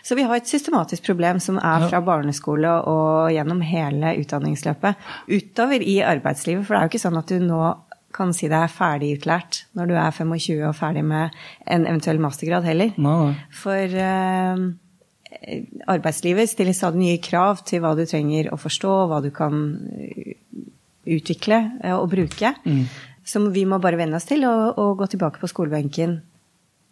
Så 0.03 0.15
vi 0.17 0.25
har 0.27 0.39
et 0.39 0.49
systematisk 0.49 1.05
problem 1.05 1.39
som 1.43 1.59
er 1.59 1.85
fra 1.87 2.01
barneskole 2.03 2.71
og 2.89 3.29
gjennom 3.31 3.61
hele 3.63 4.15
utdanningsløpet. 4.19 5.05
Utover 5.29 5.83
i 5.85 5.99
arbeidslivet, 6.03 6.65
for 6.65 6.75
det 6.75 6.79
er 6.79 6.87
jo 6.87 6.91
ikke 6.93 7.03
sånn 7.05 7.19
at 7.19 7.31
du 7.31 7.39
nå 7.43 7.61
kan 8.15 8.33
si 8.33 8.49
deg 8.49 8.71
ferdigutlært 8.73 9.63
når 9.77 9.91
du 9.91 9.95
er 10.01 10.13
25 10.15 10.63
og 10.65 10.75
ferdig 10.75 11.03
med 11.05 11.35
en 11.69 11.85
eventuell 11.85 12.21
mastergrad 12.21 12.65
heller. 12.65 12.95
Nei, 12.97 13.17
nei. 13.27 13.33
For 13.53 13.97
uh, 14.01 14.63
arbeidslivet 15.93 16.49
stiller 16.49 16.75
stadig 16.75 17.03
nye 17.03 17.19
krav 17.23 17.63
til 17.69 17.83
hva 17.83 17.93
du 17.97 18.05
trenger 18.09 18.49
å 18.53 18.59
forstå, 18.59 18.95
hva 19.11 19.21
du 19.23 19.29
kan 19.35 19.61
eh, 20.01 20.33
utvikle 21.09 21.59
eh, 21.83 21.93
og 21.93 22.09
bruke. 22.11 22.53
Mm. 22.65 22.87
Som 23.29 23.51
vi 23.53 23.65
må 23.69 23.77
bare 23.81 23.99
venne 23.99 24.17
oss 24.17 24.25
til 24.29 24.47
og, 24.49 24.79
og 24.81 24.97
gå 25.03 25.11
tilbake 25.13 25.41
på 25.41 25.49
skolebenken 25.51 26.19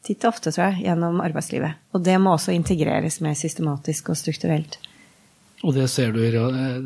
titt 0.06 0.24
og 0.24 0.36
ofte, 0.36 0.54
tror 0.54 0.70
jeg, 0.70 0.86
gjennom 0.88 1.22
arbeidslivet. 1.24 1.82
Og 1.96 2.04
det 2.06 2.16
må 2.22 2.36
også 2.38 2.54
integreres 2.56 3.20
mer 3.26 3.36
systematisk 3.38 4.14
og 4.14 4.20
strukturelt. 4.20 4.78
Og 5.66 5.74
det 5.74 5.88
ser 5.90 6.12
du, 6.14 6.20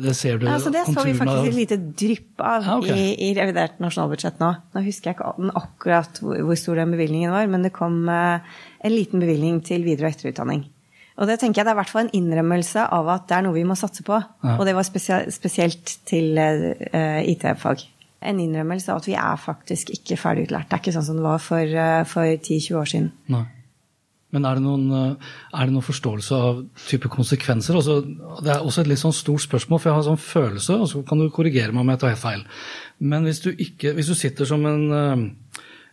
det 0.00 0.14
ser 0.16 0.38
du 0.40 0.46
altså 0.48 0.70
Det 0.72 0.86
så 0.88 1.02
vi 1.04 1.12
faktisk 1.12 1.50
et 1.50 1.56
lite 1.58 1.76
drypp 1.76 2.40
av 2.40 2.64
ja, 2.64 2.76
okay. 2.80 2.94
i, 2.96 3.08
i, 3.28 3.34
revidert 3.36 3.82
nasjonalbudsjett 3.84 4.40
nå. 4.40 4.48
Nå 4.72 4.82
husker 4.86 5.10
jeg 5.10 5.18
ikke 5.18 5.50
akkurat 5.60 6.20
hvor, 6.22 6.38
hvor 6.48 6.56
stor 6.56 6.80
den 6.80 6.94
bevilgningen 6.96 7.34
var, 7.34 7.50
men 7.52 7.66
det 7.66 7.74
kom 7.76 8.06
uh, 8.08 8.40
en 8.80 8.94
liten 8.94 9.20
bevilgning 9.20 9.60
til 9.66 9.84
videre- 9.84 10.08
og 10.08 10.16
etterutdanning. 10.16 10.64
Og 11.20 11.28
det 11.28 11.36
tenker 11.42 11.60
jeg 11.60 11.68
det 11.68 11.74
er 11.74 11.76
i 11.76 11.80
hvert 11.82 11.92
fall 11.92 12.06
en 12.06 12.14
innrømmelse 12.16 12.86
av 12.96 13.10
at 13.12 13.28
det 13.28 13.36
er 13.36 13.44
noe 13.44 13.58
vi 13.58 13.66
må 13.68 13.76
satse 13.76 14.06
på. 14.06 14.16
Ja. 14.16 14.56
Og 14.56 14.64
det 14.64 14.72
var 14.78 14.88
spesielt 14.88 15.96
til 16.08 16.40
uh, 16.40 17.20
IT-fag. 17.28 17.84
En 18.28 18.38
innrømmelse 18.42 18.92
av 18.92 19.02
at 19.02 19.08
vi 19.10 19.16
er 19.18 19.40
faktisk 19.40 19.90
ikke 19.94 20.18
ferdig 20.20 20.46
utlært. 20.48 20.68
Det 20.70 20.78
er 20.78 20.84
ikke 20.84 20.94
sånn 20.94 21.08
som 21.08 21.18
det 21.18 21.26
var 21.26 21.42
for, 21.42 21.74
uh, 21.74 22.04
for 22.08 22.28
10-20 22.28 22.78
år 22.78 22.94
siden. 22.94 23.10
Nei. 23.32 23.44
Men 24.32 24.46
er 24.48 24.56
det, 24.56 24.62
noen, 24.64 24.84
eh, 24.96 25.32
er 25.52 25.68
det 25.68 25.74
noen, 25.74 25.84
forståelse 25.84 26.36
av 26.40 26.60
type 26.86 27.10
konsekvenser? 27.12 27.76
Også, 27.76 27.98
det 28.40 28.54
er 28.54 28.64
også 28.64 28.80
et 28.80 28.88
litt 28.88 29.02
sånn 29.02 29.12
stort 29.12 29.44
spørsmål, 29.44 29.80
for 29.80 29.90
jeg 29.90 29.96
har 29.98 30.00
en 30.00 30.08
sånn 30.08 30.22
følelse, 30.24 30.76
og 30.80 30.88
så 30.88 31.02
kan 31.08 31.20
du 31.20 31.26
korrigere 31.28 31.74
meg 31.74 31.84
om 31.84 31.92
jeg 31.92 32.00
tar 32.00 32.14
helt 32.14 32.22
feil. 32.22 32.46
Men 33.12 33.28
hvis 33.28 33.42
du, 33.44 33.50
ikke, 33.52 33.92
hvis 33.98 34.08
du 34.08 34.16
sitter 34.16 34.48
som 34.48 34.64
en 34.70 34.86
eh, 34.96 35.26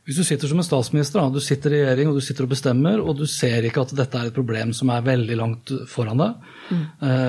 hvis 0.10 0.18
du 0.18 0.26
sitter 0.26 0.50
som 0.50 0.58
en 0.58 0.66
statsminister, 0.66 1.20
da, 1.22 1.30
du 1.30 1.38
sitter 1.38 1.74
i 1.76 1.80
regjering 1.84 2.08
og 2.10 2.16
du 2.18 2.24
sitter 2.26 2.48
og 2.48 2.50
bestemmer, 2.50 2.98
og 2.98 3.20
du 3.20 3.28
ser 3.30 3.62
ikke 3.68 3.84
at 3.86 3.92
dette 3.94 4.18
er 4.18 4.32
et 4.32 4.34
problem 4.34 4.72
som 4.74 4.90
er 4.90 5.04
veldig 5.06 5.36
langt 5.38 5.74
foran 5.92 6.18
deg, 6.18 6.48
mm. 6.72 6.86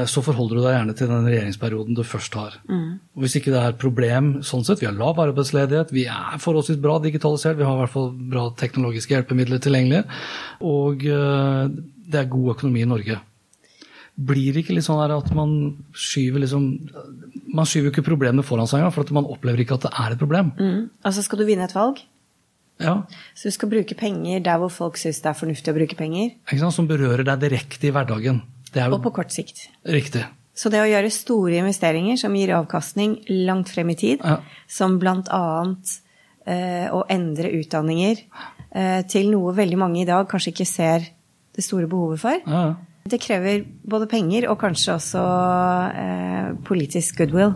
så 0.08 0.22
forholder 0.24 0.56
du 0.56 0.62
deg 0.64 0.72
gjerne 0.78 0.94
til 0.96 1.10
den 1.10 1.26
regjeringsperioden 1.28 1.98
du 1.98 2.00
først 2.08 2.38
har. 2.40 2.54
Mm. 2.70 2.86
Og 3.12 3.26
Hvis 3.26 3.34
ikke 3.36 3.52
det 3.52 3.58
er 3.60 3.74
et 3.74 3.82
problem 3.82 4.30
sånn 4.48 4.64
sett, 4.64 4.80
vi 4.80 4.88
har 4.88 4.96
lav 4.96 5.20
arbeidsledighet, 5.20 5.92
vi 5.92 6.06
er 6.08 6.40
forholdsvis 6.40 6.78
bra 6.80 6.94
digitalisert, 7.04 7.58
vi 7.58 7.66
har 7.68 7.76
i 7.76 7.82
hvert 7.82 7.92
fall 7.92 8.08
bra 8.32 8.46
teknologiske 8.62 9.12
hjelpemidler 9.12 9.60
tilgjengelig, 9.60 10.00
og 10.64 11.04
eh, 11.04 11.74
det 12.08 12.22
er 12.22 12.30
god 12.32 12.54
økonomi 12.54 12.86
i 12.86 12.88
Norge. 12.88 13.18
Blir 14.30 14.54
det 14.54 14.62
ikke 14.64 14.78
litt 14.78 14.86
sånn 14.86 15.02
at 15.04 15.28
man 15.36 15.52
skyver 15.96 16.42
liksom 16.42 16.64
Man 17.54 17.68
skyver 17.68 17.88
ikke 17.92 18.04
problemene 18.04 18.44
foran 18.44 18.68
seg 18.68 18.80
engang, 18.80 18.92
for 18.94 19.12
man 19.16 19.28
opplever 19.28 19.62
ikke 19.64 19.76
at 19.76 19.84
det 19.84 19.92
er 19.92 20.14
et 20.14 20.20
problem. 20.20 20.52
Mm. 20.56 20.88
Altså 21.04 21.24
skal 21.26 21.40
du 21.40 21.46
vinne 21.48 21.68
et 21.68 21.76
valg, 21.76 22.00
ja. 22.80 22.96
Så 23.36 23.50
du 23.50 23.56
skal 23.56 23.70
bruke 23.72 23.96
penger 23.98 24.42
der 24.44 24.60
hvor 24.62 24.72
folk 24.72 24.98
syns 25.00 25.22
det 25.22 25.30
er 25.30 25.38
fornuftig 25.38 25.72
å 25.72 25.76
bruke 25.76 25.98
penger. 25.98 26.34
Som 26.72 26.88
berører 26.90 27.24
deg 27.28 27.46
direkte 27.46 27.90
i 27.90 27.94
hverdagen. 27.94 28.42
Og 28.86 29.00
på 29.02 29.14
kort 29.20 29.34
sikt. 29.34 29.66
Riktig. 29.88 30.24
Så 30.54 30.70
det 30.72 30.82
å 30.82 30.88
gjøre 30.88 31.10
store 31.14 31.60
investeringer 31.62 32.18
som 32.20 32.34
gir 32.36 32.52
avkastning 32.58 33.16
langt 33.46 33.70
frem 33.72 33.92
i 33.94 33.98
tid, 33.98 34.22
ja. 34.24 34.40
som 34.70 34.98
bl.a. 35.00 35.42
Eh, 36.50 36.86
å 36.90 37.04
endre 37.12 37.50
utdanninger 37.58 38.22
eh, 38.72 39.00
til 39.08 39.28
noe 39.30 39.52
veldig 39.54 39.76
mange 39.78 40.00
i 40.02 40.06
dag 40.08 40.24
kanskje 40.28 40.54
ikke 40.54 40.66
ser 40.68 41.04
det 41.54 41.64
store 41.64 41.88
behovet 41.90 42.22
for, 42.22 42.46
ja. 42.48 42.70
Det 43.10 43.18
krever 43.18 43.62
både 43.90 44.06
penger 44.10 44.46
og 44.52 44.58
kanskje 44.60 44.94
også 44.98 45.20
eh, 45.98 46.48
politisk 46.66 47.22
goodwill. 47.22 47.54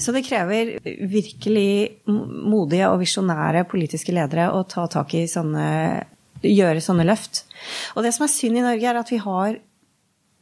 Så 0.00 0.14
det 0.14 0.24
krever 0.26 0.76
virkelig 1.10 2.02
modige 2.06 2.88
og 2.90 3.00
visjonære 3.02 3.66
politiske 3.70 4.14
ledere 4.14 4.50
å 4.52 4.64
ta 4.68 4.88
tak 4.90 5.14
i 5.18 5.28
sånne 5.30 5.68
Gjøre 6.42 6.80
sånne 6.82 7.04
løft. 7.06 7.44
Og 7.94 8.02
det 8.02 8.10
som 8.16 8.24
er 8.26 8.30
synd 8.32 8.58
i 8.58 8.64
Norge, 8.64 8.82
er 8.82 8.96
at 8.98 9.10
vi 9.12 9.20
har 9.22 9.60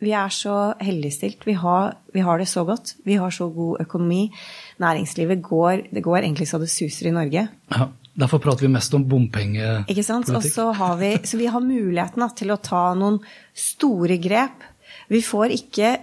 vi 0.01 0.15
er 0.17 0.33
så 0.33 0.73
heldigstilt. 0.81 1.45
Vi 1.45 1.53
har, 1.61 1.95
vi 2.15 2.23
har 2.25 2.41
det 2.41 2.47
så 2.49 2.65
godt. 2.65 2.95
Vi 3.05 3.19
har 3.21 3.33
så 3.35 3.51
god 3.53 3.83
økonomi. 3.85 4.31
Næringslivet 4.81 5.43
går 5.45 5.83
Det 5.93 6.03
går 6.03 6.23
egentlig 6.23 6.49
så 6.49 6.59
det 6.59 6.71
suser 6.73 7.11
i 7.11 7.13
Norge. 7.13 7.49
Ja. 7.71 7.89
Derfor 8.21 8.41
prater 8.43 8.67
vi 8.67 8.73
mest 8.73 8.95
om 8.97 9.05
bompengepolitikk. 9.09 9.93
Ikke 9.93 10.05
sant. 10.05 10.31
Og 10.35 10.45
så 10.45 10.71
har 10.77 10.97
vi, 11.01 11.13
så 11.25 11.39
vi 11.39 11.47
har 11.47 11.63
muligheten 11.63 12.25
til 12.37 12.51
å 12.53 12.59
ta 12.61 12.91
noen 12.99 13.21
store 13.55 14.19
grep. 14.21 14.65
Vi 15.09 15.23
får 15.23 15.57
ikke 15.57 15.99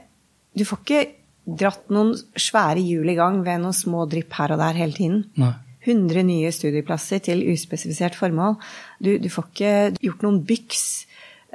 Du 0.57 0.63
får 0.65 0.79
ikke 0.81 1.01
dratt 1.47 1.87
noen 1.93 2.13
svære 2.35 2.83
hjul 2.83 3.07
i 3.11 3.15
gang 3.17 3.39
ved 3.45 3.63
noen 3.63 3.75
små 3.75 4.05
drypp 4.09 4.35
her 4.37 4.55
og 4.55 4.61
der 4.61 4.79
hele 4.81 4.97
tiden. 4.97 5.23
Nei. 5.39 5.53
100 5.87 6.25
nye 6.27 6.51
studieplasser 6.51 7.21
til 7.23 7.45
uspesifisert 7.53 8.17
formål. 8.19 8.57
Du, 8.99 9.13
du 9.23 9.29
får 9.31 9.47
ikke 9.47 9.75
gjort 10.03 10.25
noen 10.25 10.41
byks 10.47 10.83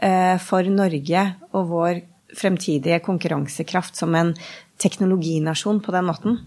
eh, 0.00 0.38
for 0.40 0.68
Norge 0.72 1.26
og 1.52 1.68
vår 1.68 2.00
fremtidige 2.32 3.02
konkurransekraft 3.04 3.98
som 3.98 4.14
en 4.16 4.32
teknologinasjon 4.80 5.82
på 5.84 5.92
den 5.94 6.08
måten. 6.08 6.38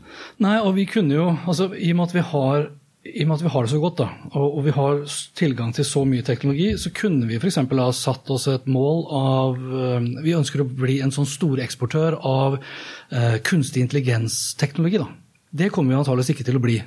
Nei, 0.41 0.57
og 0.57 0.73
vi 0.79 0.87
kunne 0.89 1.13
jo, 1.13 1.27
altså 1.45 1.69
i 1.77 1.91
og 1.93 1.99
med 1.99 2.09
at 2.09 2.15
vi 2.17 2.25
har 2.31 2.67
i 3.05 3.21
og 3.21 3.29
med 3.29 3.35
at 3.35 3.43
vi 3.45 3.51
har 3.53 3.65
det 3.65 3.69
så 3.69 3.79
godt, 3.81 3.99
da, 3.99 4.07
og, 4.39 4.57
vi 4.65 4.73
har 4.73 5.01
tilgang 5.37 5.73
til 5.75 5.85
så 5.85 6.01
mye 6.09 6.25
teknologi, 6.25 6.71
så 6.81 6.89
kunne 6.95 7.27
vi 7.29 7.37
f.eks. 7.37 7.59
ha 7.61 7.89
satt 7.93 8.31
oss 8.33 8.47
et 8.49 8.65
mål 8.71 9.03
av 9.13 9.59
eh, 9.61 10.07
Vi 10.25 10.33
ønsker 10.33 10.63
å 10.63 10.69
bli 10.69 10.97
en 11.05 11.13
sånn 11.13 11.27
storeksportør 11.29 12.17
av 12.25 12.57
uh, 12.57 13.37
kunstig 13.45 13.83
intelligens-teknologi. 13.85 15.03
da. 15.03 15.09
Det 15.51 15.69
kommer 15.73 15.93
vi 15.93 15.99
antakeligvis 15.99 16.33
ikke 16.33 16.47
til 16.47 16.57
å 16.57 16.63
bli. 16.63 16.79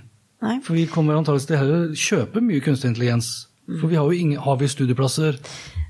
Nei. 0.43 0.57
For 0.67 0.79
vi 0.79 0.89
kommer 0.91 1.19
antakeligvis 1.19 1.49
til 1.51 1.77
å 1.77 1.79
kjøpe 2.09 2.43
mye 2.45 2.65
kunstig 2.67 2.91
intelligens. 2.91 3.31
For 3.69 3.91
vi 3.91 3.99
har 4.01 4.09
jo 4.09 4.19
ingen, 4.19 4.43
har 4.43 4.59
vi 4.59 4.69
studieplasser 4.73 5.39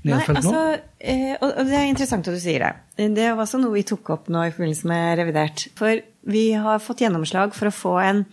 nedfelt 0.05 0.43
nå? 0.43 0.51
Altså, 0.51 0.63
eh, 0.99 1.33
og 1.39 1.59
det 1.65 1.77
er 1.79 1.89
interessant 1.89 2.27
at 2.27 2.35
du 2.35 2.41
sier 2.43 2.65
det. 2.65 3.09
Det 3.17 3.31
var 3.31 3.45
også 3.45 3.61
noe 3.61 3.77
vi 3.77 3.85
tok 3.87 4.13
opp 4.13 4.29
nå 4.29 4.45
i 4.45 4.53
forbindelse 4.53 4.89
med 4.91 5.19
revidert. 5.23 5.67
For 5.79 6.03
vi 6.29 6.45
har 6.53 6.83
fått 6.83 7.01
gjennomslag 7.05 7.55
for 7.57 7.71
å 7.71 7.75
få 7.75 7.97
en 8.03 8.25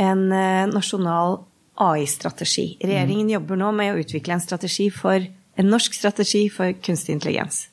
en 0.00 0.26
eh, 0.32 0.66
nasjonal 0.70 1.40
AI-strategi. 1.80 2.74
Regjeringen 2.82 3.28
mm. 3.28 3.34
jobber 3.36 3.60
nå 3.60 3.70
med 3.76 3.94
å 3.94 4.02
utvikle 4.02 4.36
en 4.36 4.44
strategi 4.44 4.90
for 4.92 5.20
en 5.60 5.68
norsk 5.68 5.96
strategi 5.96 6.46
for 6.52 6.76
kunstig 6.84 7.16
intelligens. 7.16 7.66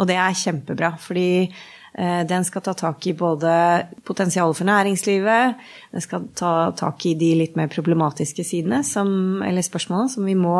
Og 0.00 0.08
det 0.08 0.16
er 0.20 0.36
kjempebra, 0.36 0.94
fordi 1.00 1.28
eh, 1.44 2.22
den 2.28 2.46
skal 2.48 2.64
ta 2.64 2.74
tak 2.78 3.06
i 3.08 3.14
både 3.16 3.52
potensialet 4.08 4.58
for 4.58 4.68
næringslivet, 4.68 5.62
den 5.92 6.04
skal 6.04 6.26
ta 6.38 6.54
tak 6.76 7.06
i 7.08 7.14
de 7.18 7.32
litt 7.42 7.56
mer 7.60 7.72
problematiske 7.72 8.44
sidene, 8.46 8.82
som, 8.88 9.42
eller 9.44 9.64
spørsmålene, 9.64 10.12
som 10.12 10.28
vi 10.28 10.36
må 10.38 10.56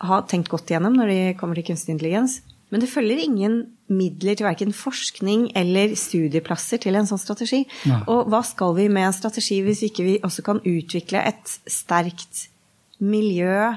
ha 0.00 0.22
tenkt 0.28 0.48
godt 0.52 0.72
igjennom 0.72 0.96
når 0.96 1.12
det 1.12 1.36
kommer 1.40 1.58
til 1.58 1.72
kunstig 1.72 1.96
intelligens. 1.96 2.40
Men 2.70 2.82
det 2.82 2.90
følger 2.90 3.18
ingen 3.18 3.60
midler 3.90 4.38
til 4.38 4.46
verken 4.46 4.72
forskning 4.76 5.48
eller 5.58 5.96
studieplasser 5.98 6.80
til 6.82 6.98
en 6.98 7.08
sånn 7.08 7.20
strategi. 7.20 7.64
Nei. 7.90 8.00
Og 8.10 8.30
hva 8.30 8.42
skal 8.46 8.76
vi 8.78 8.86
med 8.92 9.08
en 9.08 9.16
strategi 9.16 9.60
hvis 9.66 9.82
ikke 9.88 10.06
vi 10.06 10.18
også 10.26 10.46
kan 10.46 10.62
utvikle 10.62 11.24
et 11.32 11.54
sterkt 11.66 12.46
miljø 13.02 13.72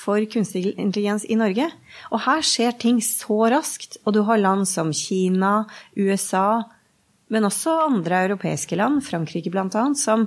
for 0.00 0.22
kunstig 0.30 0.76
intelligens 0.76 1.26
i 1.26 1.38
Norge? 1.40 1.66
Og 2.14 2.22
her 2.28 2.46
skjer 2.46 2.78
ting 2.78 3.02
så 3.04 3.42
raskt, 3.50 3.98
og 4.04 4.14
du 4.14 4.22
har 4.28 4.40
land 4.40 4.68
som 4.70 4.94
Kina, 4.94 5.64
USA, 5.98 6.62
men 7.30 7.46
også 7.46 7.74
andre 7.88 8.24
europeiske 8.28 8.78
land, 8.78 9.02
Frankrike 9.06 9.50
bl.a., 9.50 9.84
som 9.98 10.26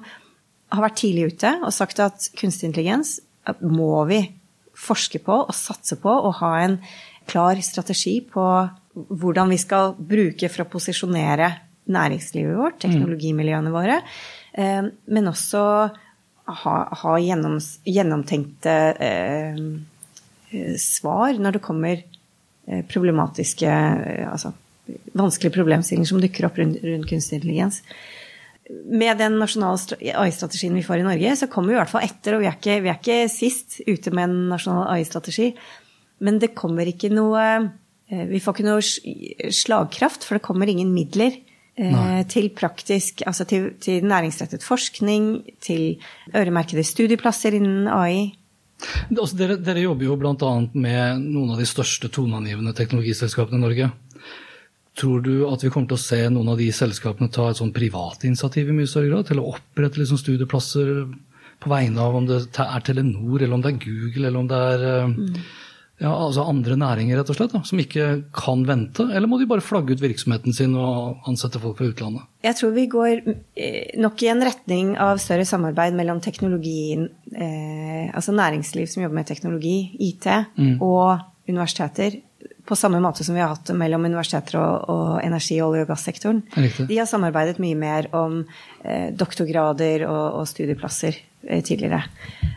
har 0.73 0.87
vært 0.87 1.01
tidlig 1.03 1.33
ute 1.33 1.57
og 1.61 1.73
sagt 1.75 1.99
at 2.03 2.31
kunstig 2.39 2.71
intelligens 2.71 3.19
må 3.61 4.05
vi 4.09 4.23
forske 4.73 5.19
på 5.21 5.35
og 5.43 5.53
satse 5.55 5.99
på 6.01 6.09
og 6.09 6.39
ha 6.39 6.53
en 6.63 6.79
klar 7.29 7.59
strategi 7.65 8.19
på 8.25 8.45
hvordan 8.93 9.49
vi 9.49 9.59
skal 9.61 9.95
bruke 9.97 10.49
for 10.51 10.65
å 10.65 10.71
posisjonere 10.73 11.49
næringslivet 11.93 12.57
vårt, 12.57 12.79
teknologimiljøene 12.83 13.73
våre, 13.73 13.99
eh, 14.53 14.83
men 14.85 15.31
også 15.31 15.63
ha, 16.63 16.75
ha 17.03 17.13
gjennom, 17.23 17.57
gjennomtenkte 17.87 18.75
eh, 18.99 19.61
svar 20.79 21.39
når 21.39 21.57
det 21.57 21.63
kommer 21.63 21.95
eh, 21.97 22.83
problematiske 22.89 23.71
Altså 24.27 24.53
vanskelige 25.15 25.55
problemstillinger 25.55 26.09
som 26.09 26.19
dukker 26.21 26.49
opp 26.49 26.57
rundt, 26.59 26.81
rundt 26.83 27.07
kunstig 27.07 27.39
intelligens. 27.39 27.79
Med 28.83 29.19
den 29.19 29.37
nasjonale 29.39 29.97
AI-strategien 30.19 30.75
vi 30.75 30.83
får 30.83 30.99
i 31.01 31.05
Norge, 31.07 31.35
så 31.39 31.47
kommer 31.51 31.71
vi 31.71 31.77
i 31.77 31.79
hvert 31.81 31.91
fall 31.91 32.03
etter, 32.03 32.35
og 32.35 32.43
vi 32.43 32.49
er 32.49 32.57
ikke, 32.57 32.77
vi 32.83 32.91
er 32.91 32.99
ikke 32.99 33.17
sist 33.31 33.79
ute 33.87 34.11
med 34.15 34.27
en 34.27 34.35
nasjonal 34.51 34.89
AI-strategi. 34.95 35.53
Men 36.23 36.39
det 36.41 36.53
kommer 36.57 36.87
ikke 36.89 37.11
noe 37.13 37.41
eh, 37.43 38.27
Vi 38.29 38.41
får 38.43 38.55
ikke 38.55 38.67
noe 38.67 39.51
slagkraft, 39.53 40.27
for 40.27 40.37
det 40.37 40.45
kommer 40.45 40.71
ingen 40.71 40.93
midler 40.95 41.33
eh, 41.35 41.91
Nei. 41.91 42.21
til 42.31 42.49
praktisk, 42.55 43.25
altså 43.29 43.47
til, 43.49 43.73
til, 43.83 44.05
næringsrettet 44.07 44.63
forskning, 44.65 45.33
til 45.63 45.99
øremerkede 46.35 46.85
studieplasser 46.87 47.59
innen 47.59 47.89
AI. 47.91 48.31
Altså, 49.13 49.35
dere, 49.39 49.57
dere, 49.63 49.83
jobber 49.85 50.09
jo 50.09 50.15
bl.a. 50.19 50.53
med 50.73 51.23
noen 51.23 51.53
av 51.55 51.61
de 51.61 51.67
største 51.67 52.11
toneangivende 52.11 52.75
teknologiselskapene 52.77 53.59
i 53.59 53.63
Norge. 53.63 53.91
Tror 54.99 55.23
du 55.25 55.47
at 55.49 55.63
vi 55.63 55.71
kommer 55.73 55.89
til 55.89 55.97
å 55.97 56.03
se 56.03 56.19
noen 56.29 56.51
av 56.53 56.59
de 56.59 56.67
selskapene 56.75 57.31
ta 57.33 57.47
et 57.49 57.57
sånn 57.57 57.73
privat 57.73 58.27
initiativ 58.27 58.69
i 58.69 58.75
mye 58.77 58.89
større 58.89 59.09
grad 59.09 59.29
til 59.29 59.41
å 59.41 59.47
opprette 59.55 59.97
liksom 59.97 60.19
studieplasser 60.21 60.91
på 61.63 61.71
vegne 61.71 62.03
av 62.03 62.17
om 62.19 62.27
det 62.29 62.43
er 62.43 62.83
Telenor, 62.85 63.39
eller 63.39 63.55
om 63.55 63.63
det 63.63 63.71
er 63.71 63.79
Google, 63.81 64.27
eller 64.27 64.43
om 64.43 64.49
det 64.51 64.59
er 64.73 64.87
eh, 64.91 65.13
mm 65.15 65.37
ja, 66.03 66.11
altså 66.11 66.43
andre 66.51 66.75
næringer 66.79 67.19
rett 67.19 67.31
og 67.31 67.37
slett, 67.37 67.53
da, 67.55 67.61
som 67.67 67.79
ikke 67.79 68.07
kan 68.35 68.65
vente? 68.67 69.05
Eller 69.07 69.29
må 69.31 69.39
de 69.39 69.47
bare 69.47 69.63
flagge 69.63 69.95
ut 69.95 70.03
virksomheten 70.03 70.55
sin 70.55 70.75
og 70.79 71.23
ansette 71.29 71.61
folk 71.63 71.79
fra 71.79 71.87
utlandet? 71.87 72.27
Jeg 72.43 72.59
tror 72.59 72.73
vi 72.75 72.85
går 72.91 73.13
eh, 73.23 73.93
nok 74.03 74.25
i 74.25 74.31
en 74.33 74.43
retning 74.43 74.93
av 74.99 75.21
større 75.23 75.47
samarbeid 75.47 75.95
mellom 75.95 76.19
teknologien, 76.23 77.07
eh, 77.31 78.11
altså 78.11 78.35
næringsliv 78.35 78.91
som 78.91 79.05
jobber 79.05 79.21
med 79.21 79.31
teknologi, 79.31 79.77
IT, 80.11 80.27
mm. 80.59 80.75
og 80.83 81.23
universiteter 81.47 82.19
på 82.63 82.75
samme 82.79 82.99
måte 83.03 83.23
som 83.23 83.35
vi 83.35 83.41
har 83.43 83.51
hatt 83.51 83.67
det 83.67 83.75
mellom 83.75 84.05
universiteter 84.07 84.59
og, 84.59 84.89
og 84.91 85.09
energi-, 85.23 85.59
olje- 85.63 85.83
og 85.83 85.91
gassektoren. 85.91 86.41
De 86.87 86.97
har 86.99 87.07
samarbeidet 87.09 87.59
mye 87.63 87.79
mer 87.79 88.07
om 88.15 88.41
eh, 88.83 89.11
doktorgrader 89.15 90.05
og, 90.07 90.41
og 90.41 90.47
studieplasser 90.51 91.19
tidligere. 91.65 92.03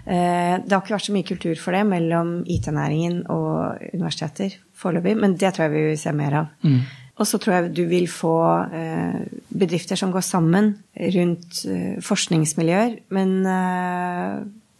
Eh, 0.07 0.55
det 0.62 0.71
har 0.71 0.85
ikke 0.85 0.95
vært 0.95 1.09
så 1.09 1.16
mye 1.16 1.26
kultur 1.26 1.59
for 1.59 1.75
det 1.75 1.83
mellom 1.88 2.37
IT-næringen 2.47 3.25
og 3.33 3.83
universiteter 3.90 4.55
foreløpig, 4.76 5.16
men 5.19 5.35
det 5.35 5.55
tror 5.55 5.66
jeg 5.66 5.75
vi 5.75 5.85
vil 5.88 5.99
se 5.99 6.12
mer 6.14 6.40
av. 6.43 6.55
Mm. 6.62 6.81
Og 7.16 7.26
så 7.26 7.40
tror 7.40 7.55
jeg 7.55 7.73
du 7.75 7.85
vil 7.88 8.07
få 8.12 8.37
eh, 8.76 9.21
bedrifter 9.49 9.97
som 9.97 10.12
går 10.12 10.25
sammen 10.25 10.75
rundt 11.16 11.62
eh, 11.64 11.97
forskningsmiljøer. 12.05 12.99
Men 13.16 13.38
eh, 13.49 14.35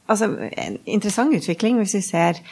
altså, 0.07 0.29
en 0.53 0.77
interessant 0.85 1.33
utvikling 1.35 1.81
hvis 1.81 1.97
vi 1.97 2.03
ser 2.05 2.43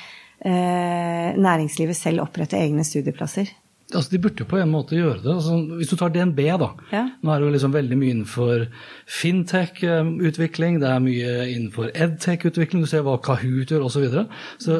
eh, 0.41 1.37
næringslivet 1.37 2.01
selv 2.01 2.25
opprette 2.25 2.59
egne 2.59 2.85
studieplasser. 2.85 3.53
Altså, 3.95 4.11
De 4.13 4.21
burde 4.23 4.43
jo 4.45 4.49
på 4.51 4.59
en 4.61 4.73
måte 4.73 4.99
gjøre 4.99 5.23
det. 5.23 5.33
Altså, 5.35 5.57
hvis 5.79 5.93
du 5.93 5.97
tar 6.01 6.13
DNB, 6.15 6.41
da. 6.61 6.71
Ja. 6.93 7.05
Nå 7.23 7.33
er 7.33 7.41
det 7.41 7.49
jo 7.49 7.55
liksom 7.55 7.75
veldig 7.77 7.99
mye 8.01 8.15
innenfor 8.17 8.67
fintech-utvikling, 9.21 10.81
det 10.83 10.91
er 10.91 11.03
mye 11.05 11.33
innenfor 11.55 11.91
edtech-utvikling, 11.95 12.85
du 12.85 12.91
ser 12.91 13.07
hva 13.07 13.17
Kahoot 13.23 13.75
gjør 13.75 13.89
osv. 13.89 14.07
Så 14.11 14.27
så, 14.65 14.79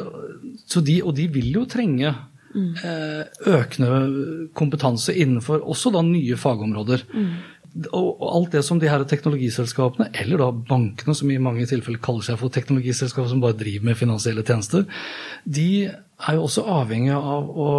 så 0.67 0.81
de, 0.85 1.01
og 1.03 1.15
de 1.17 1.27
vil 1.31 1.51
jo 1.55 1.65
trenge 1.69 2.13
eh, 2.55 3.25
økende 3.51 4.49
kompetanse 4.57 5.15
innenfor 5.15 5.63
også 5.63 5.91
da 5.95 6.03
nye 6.05 6.37
fagområder. 6.39 7.05
Og, 7.91 8.21
og 8.23 8.27
alt 8.29 8.53
det 8.55 8.61
som 8.63 8.79
de 8.79 8.87
her 8.87 9.03
teknologiselskapene, 9.03 10.07
eller 10.21 10.39
da 10.39 10.49
bankene, 10.69 11.15
som 11.17 11.31
i 11.31 11.41
mange 11.43 11.65
tilfeller 11.67 11.99
kaller 12.03 12.23
seg 12.23 12.39
for 12.39 12.53
teknologiselskap 12.55 13.27
som 13.27 13.41
bare 13.43 13.57
driver 13.59 13.89
med 13.89 13.99
finansielle 13.99 14.45
tjenester, 14.47 14.85
de 15.43 15.69
er 15.89 16.37
jo 16.37 16.45
også 16.45 16.63
avhengig 16.71 17.11
av 17.17 17.49
å 17.51 17.69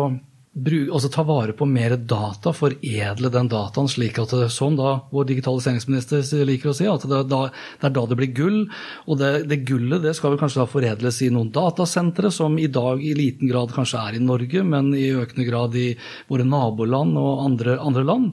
bruk, 0.56 0.88
altså 0.94 1.10
ta 1.12 1.22
vare 1.26 1.52
på 1.56 1.66
mer 1.68 1.94
data, 2.08 2.52
foredle 2.56 3.30
den 3.32 3.50
dataen 3.52 3.90
slik 3.92 4.18
at 4.22 4.32
det, 4.32 4.48
som 4.54 4.76
da 4.78 4.94
vår 5.12 5.28
digitaliseringsminister 5.30 6.46
liker 6.48 6.72
å 6.72 6.76
si, 6.76 6.86
at 6.88 7.04
det, 7.04 7.22
da, 7.28 7.42
det 7.80 7.90
er 7.90 7.94
da 7.98 8.04
det 8.08 8.18
blir 8.20 8.32
gull. 8.36 8.58
Og 9.06 9.20
det, 9.20 9.32
det 9.50 9.60
gullet 9.68 10.04
det 10.04 10.14
skal 10.16 10.32
vel 10.32 10.40
kanskje 10.40 10.62
da 10.62 10.68
foredles 10.70 11.20
i 11.26 11.30
noen 11.34 11.52
datasentre, 11.54 12.32
som 12.32 12.56
i 12.58 12.70
dag 12.72 13.04
i 13.04 13.12
liten 13.18 13.52
grad 13.52 13.74
kanskje 13.76 14.00
er 14.00 14.16
i 14.16 14.24
Norge, 14.24 14.64
men 14.64 14.90
i 14.96 15.10
økende 15.12 15.48
grad 15.48 15.76
i 15.76 15.90
våre 16.30 16.48
naboland 16.48 17.20
og 17.20 17.44
andre, 17.44 17.78
andre 17.82 18.06
land. 18.08 18.32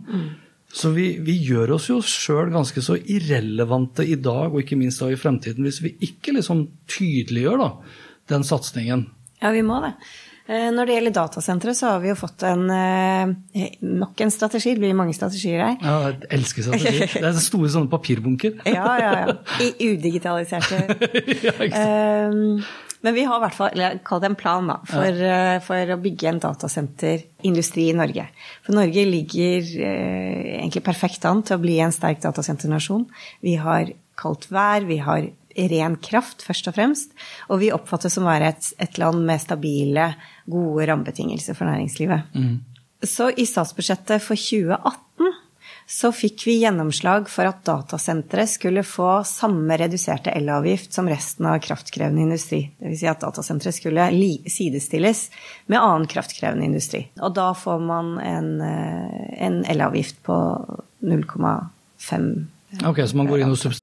Så 0.73 0.89
vi, 0.95 1.11
vi, 1.21 1.35
gjør 1.45 1.75
oss 1.75 1.91
jo 1.91 1.99
sjøl 2.01 2.49
ganske 2.53 2.81
så 2.81 2.95
irrelevante 2.97 4.07
i 4.09 4.15
dag, 4.17 4.47
og 4.49 4.63
ikke 4.63 4.79
minst 4.79 5.03
da 5.03 5.11
i 5.11 5.19
fremtiden, 5.19 5.67
hvis 5.67 5.83
vi 5.83 5.97
ikke 6.07 6.33
liksom 6.39 6.65
tydeliggjør 6.89 7.61
da, 7.61 7.73
den 8.31 8.47
satsingen. 8.47 9.09
Ja, 9.43 9.51
vi 9.53 9.61
må 9.67 9.83
det. 9.83 9.93
Eh, 10.43 10.69
Når 10.75 10.89
det 10.89 10.95
gjelder 10.97 11.15
datasentre, 11.15 11.73
så 11.77 11.93
har 11.93 12.01
vi 12.03 12.09
jo 12.11 12.15
fått 12.19 12.43
en, 12.43 12.65
eh, 12.69 13.75
nok 13.81 14.23
en 14.25 14.31
strategi. 14.33 14.73
Det 14.75 14.83
blir 14.83 14.97
mange 14.97 15.15
strategier 15.15 15.61
her. 15.63 15.77
Ja, 15.79 16.11
jeg 16.11 16.31
elsker 16.39 16.65
strategier. 16.67 17.13
Det 17.23 17.29
er 17.29 17.39
store 17.39 17.69
sånne 17.71 17.91
papirbunker. 17.91 18.57
Ja, 18.67 18.95
ja, 18.99 19.11
ja. 19.23 19.37
I 19.63 19.93
udigitaliserte 19.93 20.81
ja, 21.47 21.53
ikke 21.53 21.71
sant. 21.71 22.33
Um, 22.35 22.65
Men 23.03 23.17
vi 23.17 23.25
har 23.27 23.35
i 23.35 23.43
hvert 23.43 23.55
fall, 23.57 23.71
eller 23.75 23.97
kall 24.07 24.21
det 24.23 24.29
en 24.29 24.35
plan, 24.39 24.67
da, 24.71 24.77
for, 24.87 25.23
eh, 25.27 25.57
for 25.65 25.91
å 25.91 25.99
bygge 25.99 26.29
en 26.29 26.39
datasenterindustri 26.39 27.89
i 27.91 27.95
Norge. 27.99 28.29
For 28.63 28.75
Norge 28.77 29.03
ligger 29.03 29.59
eh, 29.59 30.61
egentlig 30.61 30.85
perfekt 30.85 31.27
an 31.27 31.43
til 31.43 31.57
å 31.57 31.63
bli 31.65 31.81
en 31.83 31.91
sterk 31.91 32.21
datasenternasjon. 32.23 33.03
Vi 33.43 33.57
har 33.59 33.91
kaldt 34.19 34.47
vær, 34.53 34.87
vi 34.87 35.01
har 35.03 35.27
ren 35.55 35.97
kraft, 36.03 36.43
først 36.45 36.69
og 36.71 36.77
fremst. 36.77 37.15
Og 37.49 37.61
vi 37.63 37.71
oppfattes 37.75 38.17
som 38.17 38.27
å 38.27 38.31
være 38.31 38.53
et, 38.53 38.69
et 38.83 38.99
land 39.01 39.23
med 39.27 39.41
stabile, 39.41 40.13
gode 40.49 40.87
rammebetingelser 40.89 41.57
for 41.57 41.69
næringslivet. 41.69 42.35
Så 43.03 43.29
i 43.35 43.45
statsbudsjettet 43.47 44.23
for 44.23 44.39
2018 44.39 45.03
så 45.89 46.11
fikk 46.15 46.45
vi 46.47 46.55
gjennomslag 46.61 47.27
for 47.31 47.47
at 47.49 47.63
datasentre 47.67 48.45
skulle 48.47 48.85
få 48.87 49.17
samme 49.27 49.75
reduserte 49.79 50.31
elavgift 50.31 50.95
som 50.95 51.09
resten 51.11 51.47
av 51.49 51.59
kraftkrevende 51.63 52.23
industri. 52.23 52.61
Dvs. 52.79 52.99
Si 53.01 53.09
at 53.11 53.21
datasentre 53.23 53.73
skulle 53.75 54.07
sidestilles 54.47 55.25
med 55.67 55.81
annen 55.81 56.07
kraftkrevende 56.09 56.69
industri. 56.71 57.05
Og 57.19 57.35
da 57.35 57.51
får 57.57 57.83
man 57.83 58.17
en, 58.23 58.49
eh, 58.61 59.45
en 59.45 59.63
elavgift 59.65 60.23
på 60.23 60.39
0,5 61.03 62.47
Ok, 62.85 63.03
så 63.05 63.15
man 63.15 63.27
går 63.27 63.43
inn 63.43 63.53
og 63.53 63.82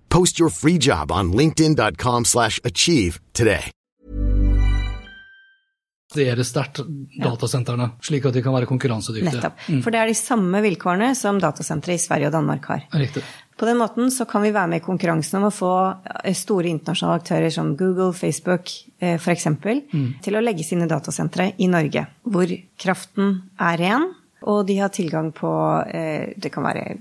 Post 0.11 0.39
your 0.39 0.49
free 0.49 0.77
job 0.77 1.11
on 1.11 1.31
linkedin.com/achieve 1.31 2.25
slash 2.25 2.59
achieve 2.63 3.19
today. 3.33 3.71
Dere 6.11 6.43
sterkt 6.43 6.81
datasentrene, 7.23 7.93
slik 8.03 8.25
at 8.27 8.35
de 8.35 8.41
kan 8.43 8.51
være 8.51 8.67
konkurransedyktige. 8.67 9.37
Nettopp. 9.37 9.61
For 9.83 9.95
det 9.95 10.01
er 10.01 10.11
de 10.11 10.17
samme 10.19 10.59
vilkårene 10.65 11.13
som 11.15 11.39
datasentre 11.39 11.95
i 11.95 12.01
Sverige 12.03 12.27
og 12.27 12.35
Danmark 12.35 12.67
har. 12.67 12.83
Riktig. 12.99 13.23
På 13.55 13.67
den 13.69 13.77
måten 13.79 14.11
så 14.11 14.25
kan 14.27 14.43
vi 14.43 14.51
være 14.51 14.67
med 14.67 14.81
i 14.81 14.83
konkurransen 14.83 15.39
om 15.39 15.47
å 15.47 15.53
få 15.55 15.71
eh, 16.25 16.35
store 16.35 16.67
internasjonale 16.73 17.21
aktører 17.21 17.53
som 17.53 17.75
Google, 17.79 18.11
Facebook 18.17 18.73
f.eks. 18.99 19.47
til 20.25 20.35
å 20.35 20.43
legge 20.43 20.65
sine 20.67 20.89
datasentre 20.91 21.53
i 21.61 21.69
Norge, 21.71 22.03
hvor 22.27 22.51
kraften 22.81 23.37
er 23.61 23.79
ren, 23.79 24.09
og 24.41 24.65
de 24.67 24.77
har 24.79 24.89
tilgang 24.89 25.31
på 25.37 25.49
eh, 25.93 26.33
Det 26.41 26.51
kan 26.51 26.63
være 26.63 26.97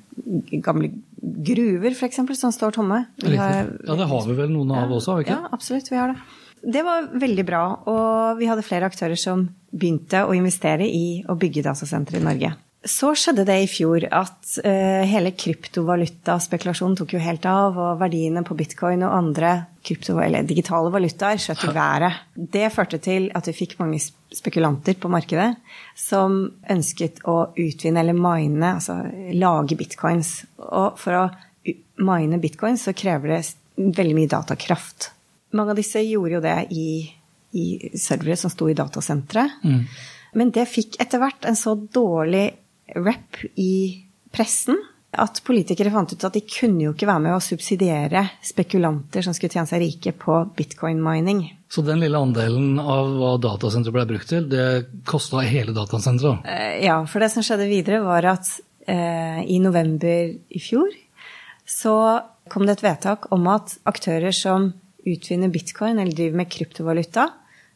gamle 0.62 0.90
gruver 1.20 1.94
f.eks. 1.96 2.20
som 2.38 2.52
står 2.52 2.72
tomme. 2.76 3.06
Har- 3.24 3.70
Ja, 3.86 3.94
det 3.96 4.06
har 4.08 4.26
vi 4.26 4.34
vel 4.34 4.50
noen 4.52 4.70
av 4.76 4.90
også, 4.90 5.12
har 5.14 5.16
vi 5.22 5.24
ikke? 5.28 5.38
Ja, 5.40 5.48
absolutt. 5.52 5.90
Vi 5.90 5.96
har 5.96 6.12
det. 6.12 6.20
Det 6.72 6.82
var 6.84 7.06
veldig 7.16 7.44
bra, 7.48 7.62
og 7.88 8.36
vi 8.38 8.44
hadde 8.46 8.62
flere 8.66 8.84
aktører 8.90 9.16
som 9.16 9.46
begynte 9.72 10.26
å 10.28 10.34
investere 10.36 10.84
i 10.84 11.22
å 11.26 11.36
bygge 11.40 11.62
datasentre 11.64 12.18
i 12.20 12.24
Norge. 12.24 12.52
Så 12.84 13.10
skjedde 13.18 13.44
det 13.44 13.58
i 13.60 13.66
fjor 13.68 14.06
at 14.08 14.54
uh, 14.64 15.02
hele 15.04 15.34
kryptovalutaspekulasjonen 15.36 16.94
tok 16.96 17.12
jo 17.12 17.20
helt 17.20 17.44
av, 17.44 17.76
og 17.76 17.98
verdiene 18.00 18.40
på 18.46 18.56
bitcoin 18.56 19.04
og 19.04 19.12
andre 19.18 19.50
krypto, 19.84 20.16
eller 20.22 20.46
digitale 20.48 20.88
valutaer 20.92 21.40
skjøt 21.40 21.66
i 21.68 21.74
været. 21.76 22.22
Det 22.56 22.70
førte 22.72 23.00
til 23.04 23.28
at 23.36 23.50
vi 23.50 23.56
fikk 23.58 23.76
mange 23.82 24.00
spekulanter 24.32 24.96
på 25.00 25.10
markedet 25.12 25.50
som 25.98 26.40
ønsket 26.72 27.20
å 27.28 27.50
utvinne 27.52 28.00
eller 28.00 28.16
mine, 28.16 28.74
altså 28.78 29.02
lage 29.36 29.76
bitcoins. 29.76 30.32
Og 30.70 30.96
for 31.00 31.20
å 31.20 31.26
mine 32.00 32.40
bitcoins 32.40 32.86
så 32.88 32.96
krever 32.96 33.34
det 33.34 33.42
veldig 33.76 34.16
mye 34.16 34.30
datakraft. 34.30 35.10
Mange 35.56 35.74
av 35.74 35.80
disse 35.80 36.00
gjorde 36.04 36.36
jo 36.38 36.42
det 36.44 36.56
i, 36.72 36.88
i 37.60 37.66
servere 37.98 38.38
som 38.40 38.52
sto 38.52 38.68
i 38.70 38.76
datasentre. 38.78 39.46
Men 40.38 40.52
det 40.54 40.68
fikk 40.70 40.96
etter 41.02 41.20
hvert 41.22 41.44
en 41.48 41.58
så 41.58 41.74
dårlig 41.74 42.46
rep 42.96 43.42
i 43.60 43.74
pressen 44.32 44.78
at 45.10 45.40
politikere 45.42 45.90
fant 45.90 46.12
ut 46.12 46.24
at 46.26 46.36
de 46.36 46.42
kunne 46.46 46.84
jo 46.84 46.92
ikke 46.94 47.08
være 47.08 47.22
med 47.24 47.34
å 47.34 47.42
subsidiere 47.42 48.22
spekulanter 48.46 49.24
som 49.26 49.34
skulle 49.34 49.52
tjene 49.56 49.70
seg 49.70 49.82
rike 49.82 50.12
på 50.14 50.36
bitcoin-mining. 50.56 51.42
Så 51.70 51.82
den 51.86 52.02
lille 52.02 52.18
andelen 52.18 52.78
av 52.78 53.10
hva 53.18 53.32
datasenteret 53.42 53.96
ble 53.96 54.06
brukt 54.12 54.30
til, 54.30 54.46
det 54.50 55.02
kosta 55.08 55.42
hele 55.46 55.74
datasenteret. 55.74 56.46
Eh, 56.46 56.84
Ja, 56.86 57.00
for 57.06 57.22
det 57.22 57.32
som 57.34 57.46
skjedde 57.46 57.66
videre, 57.70 58.02
var 58.06 58.26
at 58.36 58.52
eh, 58.86 59.42
i 59.50 59.58
november 59.62 60.30
i 60.30 60.62
fjor 60.62 60.94
så 61.66 61.94
kom 62.50 62.66
det 62.66 62.78
et 62.78 62.86
vedtak 62.86 63.28
om 63.34 63.46
at 63.50 63.76
aktører 63.86 64.34
som 64.34 64.72
utvinner 65.06 65.50
bitcoin 65.50 65.98
eller 65.98 66.14
driver 66.14 66.42
med 66.42 66.50
kryptovaluta, 66.50 67.28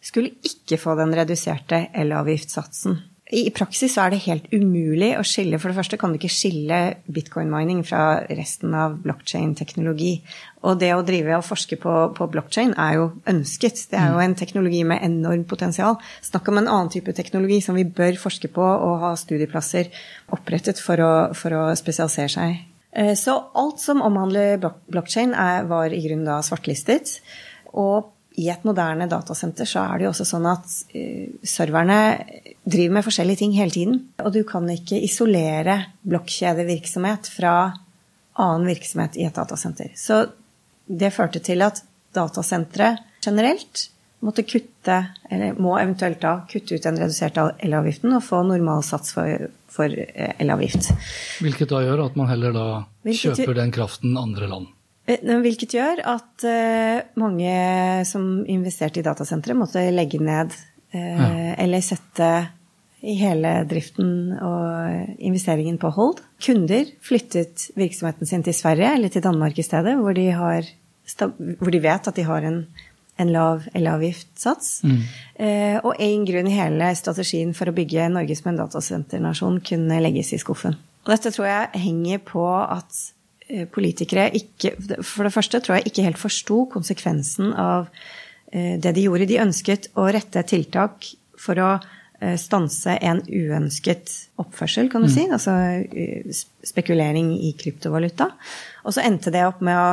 skulle 0.04 0.34
ikke 0.44 0.78
få 0.78 0.96
den 0.98 1.14
reduserte 1.16 1.86
elavgiftssatsen. 1.96 2.98
I 3.32 3.48
praksis 3.56 3.94
så 3.94 4.02
er 4.04 4.12
det 4.12 4.24
helt 4.26 4.50
umulig 4.52 5.14
å 5.16 5.22
skille 5.24 5.56
For 5.56 5.72
det 5.72 5.78
første 5.78 5.96
kan 6.00 6.12
du 6.12 6.18
ikke 6.18 6.32
skille 6.32 6.80
bitcoin-mining 7.08 7.80
fra 7.88 8.20
resten 8.28 8.74
av 8.76 8.98
blockchain-teknologi. 9.00 10.18
Og 10.68 10.76
det 10.82 10.90
å 10.92 11.00
drive 11.06 11.38
og 11.38 11.46
forske 11.46 11.78
på, 11.80 11.94
på 12.16 12.28
blockchain 12.34 12.74
er 12.76 12.98
jo 12.98 13.06
ønsket. 13.32 13.86
Det 13.88 13.96
er 14.00 14.12
jo 14.12 14.20
en 14.20 14.36
teknologi 14.36 14.82
med 14.84 15.00
enormt 15.08 15.48
potensial. 15.48 15.96
Snakk 16.24 16.52
om 16.52 16.60
en 16.60 16.68
annen 16.68 16.92
type 16.92 17.16
teknologi 17.16 17.62
som 17.64 17.80
vi 17.80 17.86
bør 17.88 18.20
forske 18.20 18.52
på 18.52 18.64
og 18.64 19.00
ha 19.06 19.14
studieplasser 19.16 19.88
opprettet 20.36 20.82
for 20.84 21.00
å, 21.00 21.12
for 21.32 21.56
å 21.56 21.64
spesialisere 21.80 22.34
seg. 22.36 22.60
Eh, 22.92 23.14
så 23.18 23.38
alt 23.56 23.80
som 23.80 24.04
omhandler 24.04 24.60
blockchain, 24.60 25.32
er, 25.32 25.64
var 25.70 25.96
i 25.96 26.04
grunnen 26.04 26.28
da 26.28 26.42
svartlistet. 26.44 27.16
Og 27.72 28.13
i 28.40 28.48
et 28.50 28.64
moderne 28.66 29.06
datasenter 29.10 29.68
så 29.68 29.84
er 29.84 30.00
det 30.00 30.06
jo 30.08 30.12
også 30.12 30.26
sånn 30.26 30.48
at 30.50 30.66
uh, 30.66 31.26
serverne 31.46 31.98
driver 32.64 32.96
med 32.96 33.06
forskjellige 33.06 33.42
ting 33.44 33.54
hele 33.56 33.74
tiden. 33.74 34.00
Og 34.24 34.32
du 34.34 34.42
kan 34.48 34.66
ikke 34.72 34.98
isolere 34.98 35.78
blokkjedevirksomhet 36.02 37.30
fra 37.30 37.54
annen 38.34 38.66
virksomhet 38.66 39.18
i 39.20 39.28
et 39.28 39.36
datasenter. 39.36 39.92
Så 39.94 40.24
det 40.86 41.14
førte 41.14 41.42
til 41.44 41.62
at 41.64 41.84
datasentre 42.14 42.96
generelt 43.24 43.88
måtte 44.24 44.44
kutte, 44.48 44.96
eller 45.30 45.58
må 45.60 45.74
eventuelt 45.78 46.22
da 46.22 46.38
kutte 46.48 46.78
ut 46.78 46.86
den 46.86 46.98
reduserte 47.00 47.44
elavgiften 47.64 48.14
og 48.16 48.24
få 48.24 48.40
normalsats 48.48 49.12
for, 49.16 49.48
for 49.70 49.92
eh, 49.92 50.32
elavgift. 50.40 50.88
Hvilket 51.44 51.72
da 51.72 51.82
gjør 51.84 52.06
at 52.06 52.16
man 52.16 52.30
heller 52.32 52.56
da 52.56 52.66
Hvilket 53.04 53.42
kjøper 53.42 53.60
den 53.60 53.74
kraften 53.74 54.16
andre 54.20 54.48
land? 54.48 54.70
Eh, 55.04 55.20
hvilket 55.44 55.76
gjør 55.76 56.00
at 56.08 56.44
uh, 56.48 57.04
mange 57.20 57.54
som 58.08 58.44
investerte 58.48 59.02
i 59.02 59.06
datasentre, 59.06 59.56
måtte 59.56 59.82
legge 59.92 60.20
ned 60.22 60.54
ja. 60.94 61.54
eller 61.58 61.82
sette 61.82 62.28
hele 63.04 63.50
driften 63.66 64.36
og 64.38 65.18
investeringen 65.18 65.74
på 65.82 65.90
hold. 65.96 66.20
Kunder 66.38 66.86
flyttet 67.02 67.66
virksomheten 67.74 68.30
sin 68.30 68.44
til 68.46 68.54
Sverige 68.54 68.92
eller 68.94 69.10
til 69.10 69.24
Danmark 69.24 69.58
i 69.58 69.64
stedet, 69.66 69.96
hvor 69.98 70.14
de, 70.14 70.28
har, 70.30 70.68
hvor 71.58 71.74
de 71.74 71.80
vet 71.82 72.08
at 72.08 72.14
de 72.14 72.24
har 72.28 72.46
en, 72.46 72.60
en 73.18 73.32
lav 73.34 73.66
elavgiftsats. 73.74 74.70
Mm. 74.86 75.02
Og 75.82 75.98
en 76.06 76.28
grunn 76.30 76.52
i 76.52 76.54
hele 76.54 76.92
strategien 76.94 77.50
for 77.58 77.68
å 77.68 77.74
bygge 77.74 78.06
Norge 78.14 78.38
som 78.38 78.52
en 78.52 78.62
datasenternasjon 78.62 79.58
kunne 79.66 79.98
legges 80.06 80.30
i 80.30 80.40
skuffen. 80.40 80.78
Og 81.04 81.12
dette 81.16 81.34
tror 81.34 81.50
jeg 81.50 81.84
henger 81.88 82.22
på 82.30 82.46
at 82.62 82.86
Eh, 82.94 83.13
politikere 83.74 84.30
ikke 84.38 84.74
For 85.04 85.26
det 85.26 85.34
første 85.34 85.60
tror 85.60 85.78
jeg 85.78 85.90
ikke 85.90 86.06
helt 86.06 86.20
forsto 86.20 86.64
konsekvensen 86.72 87.52
av 87.52 87.90
eh, 88.52 88.76
det 88.80 88.94
de 88.96 89.04
gjorde. 89.04 89.28
De 89.28 89.42
ønsket 89.42 89.90
å 90.00 90.06
rette 90.08 90.44
tiltak 90.48 91.10
for 91.40 91.60
å 91.60 91.70
eh, 91.76 92.38
stanse 92.40 92.96
en 93.04 93.20
uønsket 93.28 94.14
oppførsel, 94.40 94.88
kan 94.92 95.04
du 95.04 95.10
mm. 95.10 95.14
si. 95.14 95.26
Altså 95.28 95.54
spekulering 96.64 97.34
i 97.36 97.52
kryptovaluta. 97.60 98.30
Og 98.84 98.96
så 98.96 99.04
endte 99.04 99.32
det 99.34 99.44
opp 99.46 99.60
med 99.64 99.76
å 99.76 99.86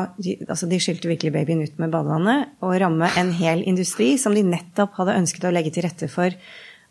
altså 0.48 0.70
de 0.72 0.80
skylte 0.82 1.12
virkelig 1.12 1.36
babyen 1.36 1.64
ut 1.66 1.78
med 1.82 1.92
badevannet 1.94 2.64
og 2.64 2.80
ramme 2.82 3.12
en 3.20 3.36
hel 3.36 3.66
industri 3.68 4.14
som 4.22 4.36
de 4.38 4.48
nettopp 4.48 4.96
hadde 5.00 5.20
ønsket 5.22 5.48
å 5.48 5.54
legge 5.54 5.76
til 5.76 5.88
rette 5.88 6.12
for 6.12 6.32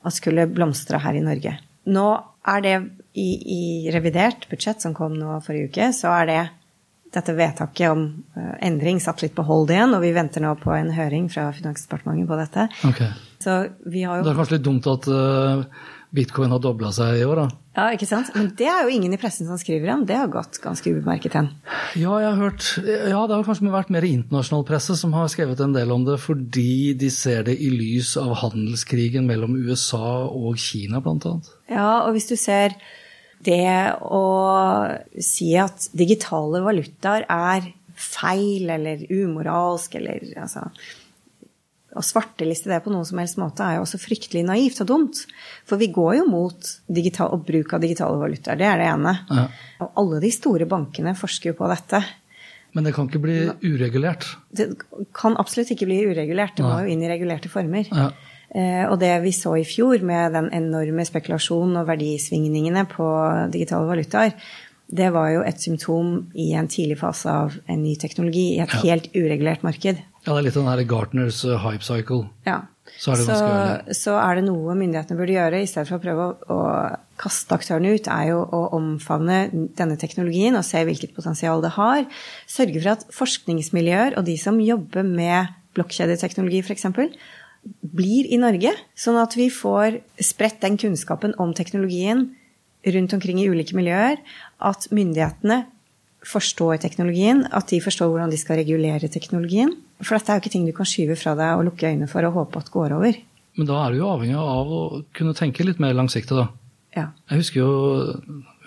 at 0.01 0.17
skulle 0.17 0.49
blomstre 0.49 1.01
her 1.01 1.17
i 1.17 1.25
Norge. 1.25 1.57
Nå 1.89 2.09
er 2.49 2.65
det 2.65 2.77
i, 3.13 3.29
i, 3.57 3.91
revidert 3.91 4.49
budsjett 4.51 4.83
som 4.83 4.95
kom 4.95 5.17
nå 5.19 5.41
forrige 5.45 5.71
uke, 5.71 5.91
så 5.97 6.13
er 6.21 6.29
det 6.31 6.41
dette 7.11 7.35
vedtaket 7.35 7.91
om 7.91 8.05
uh, 8.37 8.53
endring 8.63 9.01
satt 9.03 9.25
litt 9.25 9.35
på 9.35 9.43
hold 9.49 9.73
igjen, 9.75 9.97
og 9.97 10.05
vi 10.05 10.13
venter 10.15 10.45
nå 10.45 10.53
på 10.61 10.71
en 10.77 10.93
høring 10.95 11.27
fra 11.33 11.49
Finansdepartementet 11.57 12.31
på 12.31 12.39
dette. 12.39 12.69
Okay. 12.87 13.11
Så 13.43 13.57
vi 13.91 14.05
har 14.07 14.21
jo... 14.21 14.29
Det 14.29 14.35
er 14.35 14.39
kanskje 14.39 14.59
litt 14.59 14.69
dumt 14.69 14.87
at 14.93 15.09
uh, 15.11 15.65
bitcoin 16.15 16.53
har 16.55 16.61
dobla 16.63 16.91
seg 16.95 17.21
i 17.21 17.25
år, 17.27 17.43
da? 17.43 17.47
Ja, 17.79 17.85
ikke 17.95 18.09
sant. 18.09 18.33
Men 18.35 18.49
det 18.59 18.67
er 18.67 18.85
jo 18.85 18.93
ingen 18.93 19.15
i 19.15 19.19
pressen 19.21 19.47
som 19.47 19.59
skriver 19.61 19.93
om. 19.95 20.03
Det 20.07 20.17
har 20.19 20.31
gått 20.33 20.59
ganske 20.63 20.91
ubemerket 20.91 21.37
hen. 21.39 21.51
Ja, 21.99 22.17
jeg 22.19 22.33
har 22.33 22.39
hørt 22.41 22.67
Ja, 22.83 23.21
det 23.31 23.37
har 23.37 23.45
kanskje 23.47 23.71
vært 23.73 23.93
mer 23.95 24.07
internasjonal 24.09 24.67
presse 24.69 24.97
som 24.99 25.15
har 25.17 25.31
skrevet 25.33 25.63
en 25.63 25.77
del 25.77 25.95
om 25.95 26.05
det, 26.09 26.19
fordi 26.23 26.93
de 26.99 27.11
ser 27.15 27.47
det 27.47 27.57
i 27.63 27.71
lys 27.73 28.17
av 28.21 28.35
handelskrigen 28.43 29.29
mellom 29.31 29.55
USA 29.55 30.27
og 30.27 30.59
Kina, 30.61 31.03
blant 31.05 31.29
annet. 31.31 31.53
Ja, 31.71 32.03
og 32.05 32.17
hvis 32.17 32.29
du 32.31 32.35
ser 32.41 32.75
det 33.47 33.95
å 34.05 34.25
si 35.23 35.55
at 35.57 35.89
digitale 35.97 36.61
valutaer 36.65 37.25
er 37.31 37.71
feil 38.01 38.71
eller 38.73 39.05
umoralsk 39.13 39.95
eller 40.01 40.25
altså 40.41 40.67
Å 41.91 42.03
svarteliste 42.07 42.71
det 42.71 42.79
på 42.85 42.93
noen 42.93 43.07
som 43.09 43.19
helst 43.19 43.39
måte 43.41 43.67
er 43.67 43.79
jo 43.79 43.83
også 43.83 43.99
fryktelig 43.99 44.45
naivt 44.47 44.79
og 44.85 44.91
dumt. 44.93 45.25
For 45.67 45.81
vi 45.81 45.91
går 45.91 46.21
jo 46.21 46.29
mot 46.31 46.71
digital, 46.87 47.33
og 47.35 47.45
bruk 47.49 47.75
av 47.75 47.83
digitale 47.83 48.21
valutaer. 48.21 48.61
Det 48.61 48.69
er 48.69 48.79
det 48.79 48.89
ene. 48.93 49.15
Ja. 49.31 49.47
Og 49.83 50.03
alle 50.03 50.21
de 50.23 50.31
store 50.35 50.69
bankene 50.71 51.17
forsker 51.19 51.51
jo 51.51 51.59
på 51.59 51.71
dette. 51.73 52.03
Men 52.77 52.87
det 52.87 52.95
kan 52.95 53.09
ikke 53.11 53.23
bli 53.25 53.39
uregulert? 53.67 54.29
Det 54.55 54.69
kan 55.17 55.35
absolutt 55.43 55.73
ikke 55.75 55.89
bli 55.91 56.05
uregulert. 56.13 56.55
Det 56.59 56.67
må 56.67 56.77
jo 56.85 56.93
inn 56.93 57.03
i 57.03 57.11
regulerte 57.11 57.51
former. 57.51 57.91
Ja. 57.91 58.11
Eh, 58.51 58.85
og 58.87 58.99
det 59.03 59.13
vi 59.25 59.33
så 59.35 59.57
i 59.59 59.67
fjor 59.67 60.03
med 60.07 60.35
den 60.35 60.51
enorme 60.55 61.07
spekulasjonen 61.07 61.83
og 61.83 61.91
verdisvingningene 61.91 62.87
på 62.91 63.07
digitale 63.51 63.91
valutaer, 63.91 64.35
det 64.91 65.11
var 65.15 65.31
jo 65.31 65.43
et 65.47 65.63
symptom 65.63 66.15
i 66.35 66.51
en 66.59 66.69
tidlig 66.71 66.99
fase 66.99 67.31
av 67.31 67.55
en 67.71 67.83
ny 67.83 67.95
teknologi 67.99 68.57
i 68.57 68.63
et 68.63 68.73
ja. 68.75 68.81
helt 68.89 69.07
uregulert 69.15 69.63
marked. 69.67 70.01
Ja, 70.27 70.35
det 70.35 70.39
er 70.39 70.47
litt 70.49 70.59
den 70.59 70.69
derre 70.69 70.85
Gartners 70.89 71.41
uh, 71.49 71.57
hype 71.65 71.87
cycle. 71.87 72.27
Ja. 72.45 72.63
Så 72.91 73.15
er, 73.15 73.21
så, 73.23 73.37
så 73.95 74.17
er, 74.19 74.41
det 74.41 74.49
noe 74.49 74.75
myndighetene 74.77 75.17
burde 75.17 75.37
gjøre, 75.37 75.61
i 75.63 75.69
stedet 75.71 75.89
for 75.89 76.01
å 76.01 76.03
prøve 76.03 76.25
å, 76.27 76.33
å 76.53 76.59
kaste 77.21 77.55
aktørene 77.57 77.95
ut, 77.95 78.09
er 78.11 78.33
jo 78.33 78.41
å 78.43 78.61
omfavne 78.77 79.45
denne 79.79 79.97
teknologien 80.01 80.59
og 80.59 80.67
se 80.67 80.83
hvilket 80.85 81.15
potensial 81.17 81.63
det 81.65 81.73
har. 81.77 82.03
Sørge 82.51 82.83
for 82.83 82.93
at 82.97 83.07
forskningsmiljøer 83.15 84.19
og 84.19 84.27
de 84.27 84.37
som 84.41 84.59
jobber 84.65 85.07
med 85.07 85.55
blokkjedeteknologi 85.79 86.65
f.eks., 86.67 86.89
blir 87.81 88.29
i 88.33 88.39
Norge, 88.41 88.73
sånn 88.97 89.19
at 89.21 89.37
vi 89.37 89.51
får 89.53 90.01
spredt 90.25 90.63
den 90.65 90.79
kunnskapen 90.81 91.37
om 91.41 91.53
teknologien 91.57 92.31
rundt 92.89 93.13
omkring 93.13 93.41
i 93.43 93.49
ulike 93.53 93.77
miljøer, 93.77 94.17
at 94.65 94.89
myndighetene 94.93 95.67
forstår 96.27 96.81
teknologien, 96.83 97.47
at 97.49 97.71
de 97.73 97.81
forstår 97.81 98.11
hvordan 98.11 98.33
de 98.33 98.39
skal 98.41 98.61
regulere 98.61 99.09
teknologien. 99.09 99.73
For 100.03 100.17
dette 100.17 100.33
er 100.33 100.39
jo 100.39 100.45
ikke 100.45 100.53
ting 100.53 100.69
du 100.69 100.75
kan 100.77 100.89
skyve 100.89 101.17
fra 101.19 101.35
deg 101.39 101.59
og 101.59 101.67
lukke 101.71 101.89
øynene 101.89 102.11
for 102.11 102.27
og 102.29 102.37
håpe 102.37 102.61
at 102.61 102.73
går 102.73 102.97
over. 102.99 103.19
Men 103.59 103.69
da 103.69 103.81
er 103.83 103.93
du 103.93 104.01
jo 104.01 104.11
avhengig 104.13 104.39
av 104.39 104.71
å 104.73 104.83
kunne 105.17 105.37
tenke 105.37 105.67
litt 105.67 105.81
mer 105.83 105.97
langsiktig, 105.97 106.37
da. 106.37 106.49
Ja. 106.97 107.07
Jeg 107.31 107.43
husker 107.43 107.63
jo 107.63 107.73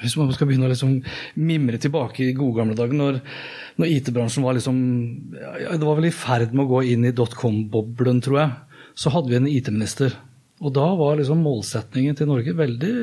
hvis 0.04 0.16
man 0.20 0.32
skal 0.36 0.48
begynne 0.50 0.68
å 0.68 0.72
liksom 0.72 0.98
mimre 1.40 1.80
tilbake 1.80 2.26
i 2.26 2.36
gode 2.36 2.58
gamle 2.60 2.76
dager, 2.76 2.96
når, 2.98 3.20
når 3.80 3.92
IT-bransjen 3.98 4.44
var 4.44 4.58
liksom 4.58 4.78
ja, 5.38 5.78
Det 5.78 5.88
var 5.88 6.00
vel 6.00 6.10
i 6.10 6.16
ferd 6.16 6.52
med 6.52 6.66
å 6.66 6.72
gå 6.74 6.82
inn 6.92 7.08
i 7.08 7.14
dotcom-boblen, 7.16 8.20
tror 8.24 8.40
jeg 8.42 8.54
så 9.00 9.12
hadde 9.14 9.32
vi 9.32 9.40
en 9.40 9.50
IT-minister. 9.50 10.14
Og 10.64 10.72
da 10.72 10.86
var 10.96 11.18
liksom 11.20 11.42
målsetningen 11.44 12.16
til 12.16 12.30
Norge 12.30 12.54
veldig, 12.56 12.94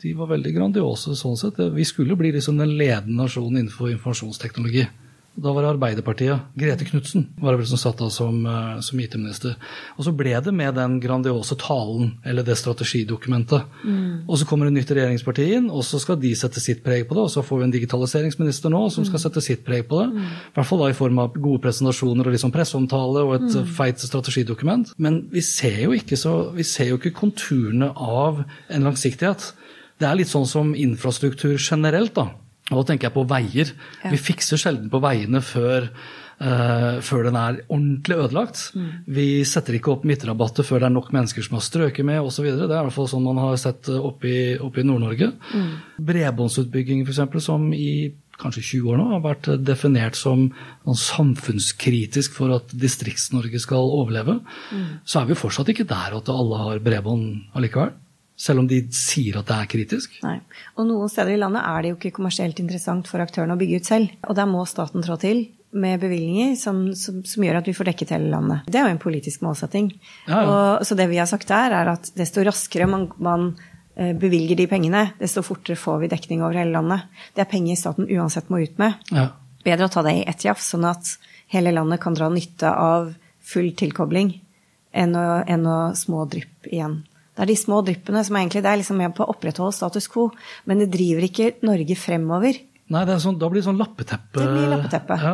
de 0.00 0.12
var 0.16 0.30
veldig 0.30 0.52
grandiose 0.54 1.12
sånn 1.18 1.36
sett. 1.36 1.60
Vi 1.76 1.84
skulle 1.84 2.16
bli 2.16 2.30
liksom 2.32 2.56
den 2.60 2.72
ledende 2.78 3.18
nasjonen 3.20 3.60
innenfor 3.60 3.90
informasjonsteknologi. 3.92 4.86
Da 5.32 5.52
var 5.52 5.64
det 5.64 5.70
Arbeiderpartiet. 5.72 6.48
Grete 6.60 6.84
Knutsen 6.84 7.24
var 7.40 7.54
det 7.54 7.62
vel 7.62 7.68
som 7.70 7.80
satt 7.80 8.00
da 8.02 8.10
som, 8.12 8.44
eh, 8.44 8.80
som 8.84 9.00
IT-minister. 9.00 9.54
Og 9.96 10.04
så 10.04 10.12
ble 10.12 10.34
det 10.44 10.52
med 10.52 10.74
den 10.74 10.98
grandiose 11.00 11.56
talen, 11.56 12.18
eller 12.24 12.42
det 12.42 12.58
strategidokumentet. 12.60 13.64
Mm. 13.82 14.28
Og 14.28 14.36
så 14.36 14.44
kommer 14.44 14.68
det 14.68 14.74
nytt 14.74 14.92
regjeringsparti 14.92 15.54
inn, 15.56 15.70
og 15.70 15.84
så 15.88 15.98
skal 15.98 16.20
de 16.20 16.34
sette 16.36 16.60
sitt 16.60 16.84
preg 16.84 17.08
på 17.08 17.16
det. 17.16 17.24
Og 17.24 17.30
så 17.30 17.42
får 17.42 17.58
vi 17.58 17.64
en 17.64 17.72
digitaliseringsminister 17.72 18.68
nå 18.68 18.90
som 18.92 19.04
skal 19.08 19.16
mm. 19.16 19.24
sette 19.24 19.40
sitt 19.40 19.64
preg 19.64 19.88
på 19.88 20.02
det. 20.02 20.12
Mm. 20.12 20.28
Hvert 20.52 20.68
fall 20.68 20.84
da 20.84 20.90
i 20.92 20.98
form 21.00 21.18
av 21.18 21.32
gode 21.32 21.62
presentasjoner 21.64 22.28
og 22.28 22.36
liksom 22.36 22.52
presseomtale 22.52 23.24
og 23.24 23.34
et 23.38 23.56
mm. 23.56 23.72
feit 23.72 24.04
strategidokument. 24.04 24.92
Men 24.98 25.28
vi 25.32 25.40
ser 25.40 25.80
jo 25.86 25.96
ikke, 25.96 26.20
så, 26.20 26.52
vi 26.52 26.62
ser 26.62 26.92
jo 26.92 27.00
ikke 27.00 27.16
konturene 27.16 27.88
av 27.96 28.44
en 28.68 28.84
langsiktighet. 28.84 29.54
Det 29.96 30.10
er 30.10 30.18
litt 30.18 30.28
sånn 30.28 30.48
som 30.50 30.74
infrastruktur 30.76 31.56
generelt, 31.56 32.12
da. 32.18 32.34
Og 32.70 32.78
da 32.78 32.88
tenker 32.92 33.08
jeg 33.08 33.16
på 33.16 33.28
veier. 33.28 33.72
Ja. 34.04 34.12
Vi 34.12 34.20
fikser 34.20 34.60
sjelden 34.60 34.90
på 34.92 35.00
veiene 35.02 35.42
før, 35.44 35.88
uh, 36.38 37.00
før 37.04 37.26
den 37.26 37.38
er 37.38 37.60
ordentlig 37.66 38.18
ødelagt. 38.22 38.62
Mm. 38.78 38.88
Vi 39.18 39.26
setter 39.48 39.76
ikke 39.76 39.92
opp 39.96 40.06
midtrabatter 40.08 40.66
før 40.66 40.84
det 40.84 40.88
er 40.88 40.94
nok 40.94 41.10
mennesker 41.14 41.44
som 41.44 41.58
har 41.58 41.66
strøket 41.66 42.06
med 42.06 42.22
osv. 42.22 42.46
Det 42.46 42.68
er 42.68 42.78
i 42.78 42.86
hvert 42.86 42.96
fall 42.96 43.10
sånn 43.10 43.26
man 43.26 43.42
har 43.42 43.58
sett 43.60 43.90
oppe 43.92 44.30
i, 44.30 44.42
i 44.54 44.86
Nord-Norge. 44.88 45.32
Mm. 45.52 45.72
Bredbåndsutbygging 46.12 47.02
f.eks., 47.06 47.42
som 47.44 47.72
i 47.74 47.92
kanskje 48.42 48.62
20 48.80 48.92
år 48.92 48.98
nå 48.98 49.08
har 49.10 49.24
vært 49.24 49.48
definert 49.62 50.16
som 50.18 50.48
samfunnskritisk 50.86 52.34
for 52.38 52.54
at 52.56 52.72
Distrikts-Norge 52.74 53.60
skal 53.62 53.90
overleve, 54.00 54.38
mm. 54.72 54.86
så 55.06 55.20
er 55.20 55.30
vi 55.30 55.38
fortsatt 55.38 55.70
ikke 55.72 55.88
der 55.90 56.16
at 56.18 56.30
alle 56.32 56.62
har 56.64 56.82
bredbånd 56.82 57.56
allikevel. 57.58 57.92
Selv 58.38 58.62
om 58.62 58.68
de 58.68 58.80
sier 58.96 59.36
at 59.38 59.48
det 59.48 59.56
er 59.56 59.70
kritisk? 59.70 60.14
Nei. 60.24 60.38
Og 60.80 60.86
noen 60.88 61.10
steder 61.12 61.34
i 61.34 61.40
landet 61.40 61.62
er 61.68 61.82
det 61.82 61.90
jo 61.92 61.98
ikke 61.98 62.14
kommersielt 62.16 62.62
interessant 62.62 63.10
for 63.10 63.22
aktørene 63.22 63.54
å 63.54 63.60
bygge 63.60 63.82
ut 63.82 63.90
selv. 63.90 64.14
Og 64.26 64.38
der 64.38 64.48
må 64.50 64.64
staten 64.68 65.04
trå 65.04 65.18
til 65.20 65.44
med 65.72 66.00
bevilgninger 66.02 66.56
som, 66.60 66.80
som, 66.98 67.22
som, 67.24 67.44
gjør 67.44 67.62
at 67.62 67.68
vi 67.68 67.74
får 67.76 67.88
dekket 67.92 68.12
hele 68.16 68.32
landet. 68.32 68.66
Det 68.68 68.80
er 68.80 68.88
jo 68.88 68.94
en 68.96 69.02
politisk 69.02 69.44
målsetting. 69.44 69.92
Ja, 70.26 70.40
ja. 70.40 70.42
Og, 70.48 70.86
så 70.86 70.96
det 70.98 71.08
vi 71.08 71.20
har 71.20 71.28
sagt 71.30 71.48
der, 71.48 71.72
er 71.76 71.92
at 71.94 72.10
desto 72.18 72.44
raskere 72.44 72.88
man, 72.90 73.06
man 73.22 73.46
eh, 73.96 74.12
bevilger 74.18 74.58
de 74.58 74.68
pengene, 74.68 75.06
desto 75.20 75.44
fortere 75.46 75.80
får 75.80 76.02
vi 76.02 76.10
dekning 76.12 76.44
over 76.44 76.60
hele 76.60 76.76
landet. 76.76 77.08
Det 77.32 77.46
er 77.46 77.50
penger 77.52 77.80
staten 77.80 78.10
uansett 78.10 78.52
må 78.52 78.60
ut 78.60 78.76
med. 78.82 79.00
Ja. 79.14 79.30
Bedre 79.64 79.88
å 79.88 79.94
ta 79.94 80.04
det 80.04 80.18
i 80.18 80.26
ett 80.28 80.44
jafs, 80.44 80.68
sånn 80.74 80.84
at 80.88 81.14
hele 81.54 81.72
landet 81.72 82.02
kan 82.02 82.16
dra 82.18 82.28
nytte 82.32 82.68
av 82.68 83.12
full 83.42 83.72
tilkobling, 83.78 84.34
enn 84.92 85.16
å, 85.16 85.26
enn 85.48 85.64
å 85.68 85.78
små 85.96 86.26
drypp 86.28 86.68
igjen. 86.68 87.00
Det 87.32 87.44
er 87.44 87.48
de 87.48 87.56
små 87.56 87.80
dryppene 87.86 88.20
som 88.26 88.36
egentlig 88.36 88.60
det 88.64 88.70
er 88.72 88.80
liksom 88.82 88.98
med 89.00 89.14
på 89.16 89.24
å 89.24 89.32
opprettholde 89.32 89.72
status 89.76 90.08
quo, 90.12 90.28
men 90.68 90.82
det 90.82 90.90
driver 90.92 91.24
ikke 91.28 91.54
Norge 91.64 91.96
fremover. 91.96 92.58
Nei, 92.92 93.04
det 93.08 93.14
er 93.14 93.22
sånn, 93.24 93.38
da 93.40 93.48
blir 93.48 93.62
det 93.62 93.68
sånn 93.70 93.80
lappeteppe. 93.80 94.36
Det 94.36 94.48
blir 94.50 94.68
lappeteppe. 94.68 95.16
Ja. 95.22 95.32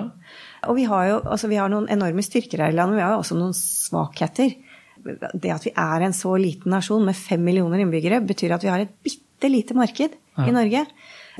Og 0.68 0.78
vi 0.78 0.84
har 0.90 1.08
jo 1.08 1.16
altså 1.24 1.50
vi 1.50 1.58
har 1.58 1.70
noen 1.72 1.88
enorme 1.90 2.22
styrker 2.22 2.62
her 2.62 2.74
i 2.74 2.76
landet, 2.76 2.94
men 2.94 3.00
vi 3.00 3.06
har 3.06 3.16
jo 3.16 3.22
også 3.24 3.38
noen 3.38 3.56
svakheter. 3.56 4.54
Det 5.34 5.50
at 5.54 5.66
vi 5.66 5.72
er 5.74 6.04
en 6.06 6.14
så 6.14 6.34
liten 6.38 6.70
nasjon 6.74 7.02
med 7.06 7.18
fem 7.18 7.42
millioner 7.42 7.82
innbyggere, 7.82 8.20
betyr 8.26 8.54
at 8.54 8.66
vi 8.66 8.70
har 8.70 8.84
et 8.84 8.94
bitte 9.02 9.50
lite 9.50 9.74
marked 9.78 10.14
i 10.44 10.54
Norge. 10.54 10.84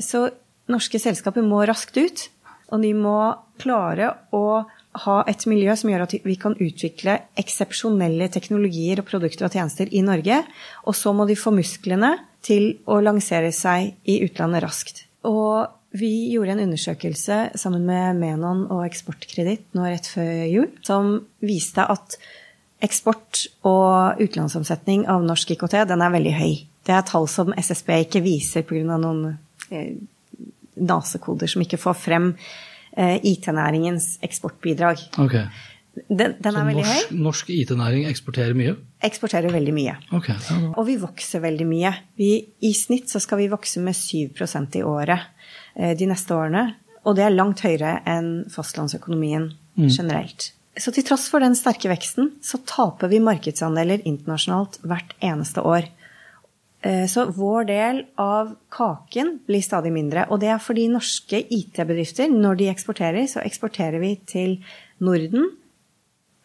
Så 0.03 0.27
norske 0.71 1.01
selskaper 1.03 1.47
må 1.47 1.63
raskt 1.69 1.99
ut, 1.99 2.27
og 2.73 2.83
de 2.83 2.93
må 2.99 3.19
klare 3.63 4.11
å 4.35 4.65
ha 5.05 5.17
et 5.31 5.45
miljø 5.51 5.75
som 5.79 5.91
gjør 5.91 6.05
at 6.07 6.15
vi 6.25 6.37
kan 6.41 6.57
utvikle 6.59 7.17
eksepsjonelle 7.39 8.29
teknologier 8.35 9.03
og 9.03 9.09
produkter 9.09 9.49
og 9.49 9.55
tjenester 9.55 9.91
i 9.91 10.03
Norge. 10.05 10.43
Og 10.87 10.97
så 10.97 11.15
må 11.17 11.27
de 11.29 11.39
få 11.39 11.53
musklene 11.55 12.17
til 12.45 12.77
å 12.89 13.01
lansere 13.05 13.53
seg 13.55 13.95
i 14.09 14.21
utlandet 14.27 14.65
raskt. 14.65 15.05
Og 15.29 15.69
vi 15.99 16.31
gjorde 16.35 16.57
en 16.57 16.67
undersøkelse 16.67 17.39
sammen 17.59 17.87
med 17.89 18.19
Menon 18.21 18.67
og 18.69 18.85
Eksportkreditt 18.85 19.73
nå 19.77 19.89
rett 19.89 20.11
før 20.11 20.45
jul, 20.51 20.69
som 20.85 21.15
viste 21.41 21.85
at 21.85 22.19
eksport 22.85 23.47
og 23.67 24.21
utenlandsomsetning 24.21 25.07
av 25.11 25.25
norsk 25.27 25.57
IKT, 25.57 25.81
den 25.89 26.05
er 26.05 26.15
veldig 26.15 26.35
høy. 26.37 26.53
Det 26.87 26.95
er 26.95 27.07
tall 27.09 27.27
som 27.31 27.51
SSB 27.57 27.91
ikke 28.05 28.23
viser 28.25 28.67
pga. 28.69 28.99
noen 29.01 29.39
eh, 29.73 29.97
nasekoder 30.79 31.51
som 31.51 31.65
ikke 31.65 31.81
får 31.81 31.97
frem 31.99 32.31
IT-næringens 32.99 34.17
eksportbidrag. 34.27 35.03
Okay. 35.23 35.47
Den, 36.09 36.35
den 36.39 36.55
Så 36.55 36.63
norsk, 36.63 37.13
norsk 37.13 37.51
IT-næring 37.51 38.07
eksporterer 38.11 38.55
mye? 38.55 38.77
Eksporterer 39.03 39.51
veldig 39.53 39.75
mye. 39.75 39.97
Okay, 40.15 40.35
Ja. 40.51 40.73
Og 40.77 40.87
vi 40.87 40.97
vokser 40.97 41.43
veldig 41.43 41.67
mye. 41.67 41.93
Vi, 42.19 42.31
I 42.61 42.73
snitt 42.75 43.11
så 43.11 43.21
skal 43.23 43.39
vi 43.39 43.49
vokse 43.51 43.81
med 43.83 43.95
7% 43.95 44.79
i 44.79 44.83
året 44.87 45.19
eh, 45.75 45.97
de 45.99 46.07
neste 46.07 46.35
årene. 46.35 46.75
Og 47.05 47.17
det 47.17 47.25
er 47.25 47.35
langt 47.35 47.63
høyere 47.65 48.01
enn 48.07 48.45
fastlandsøkonomien 48.53 49.53
generelt. 49.79 50.53
Så 50.79 50.93
til 50.95 51.07
tross 51.07 51.27
for 51.31 51.43
den 51.43 51.57
sterke 51.59 51.91
veksten, 51.91 52.33
så 52.43 52.61
taper 52.67 53.11
vi 53.11 53.21
markedsandeler 53.23 54.05
internasjonalt 54.07 54.79
hvert 54.87 55.15
eneste 55.25 55.63
år. 55.67 55.89
Eh, 56.83 57.07
Så 57.07 57.27
vår 57.35 57.65
del 57.65 58.05
av 58.17 58.57
kaken 58.71 59.41
blir 59.47 59.63
stadig 59.63 59.93
mindre. 59.93 60.27
Og 60.31 60.41
det 60.41 60.49
er 60.49 60.59
fordi 60.63 60.89
norske 60.89 61.43
IT-bedrifter, 61.51 62.29
når 62.31 62.57
de 62.57 62.69
eksporterer, 62.71 63.27
så 63.27 63.43
eksporterer 63.43 63.99
vi 63.99 64.15
til 64.27 64.59
Norden 65.01 65.51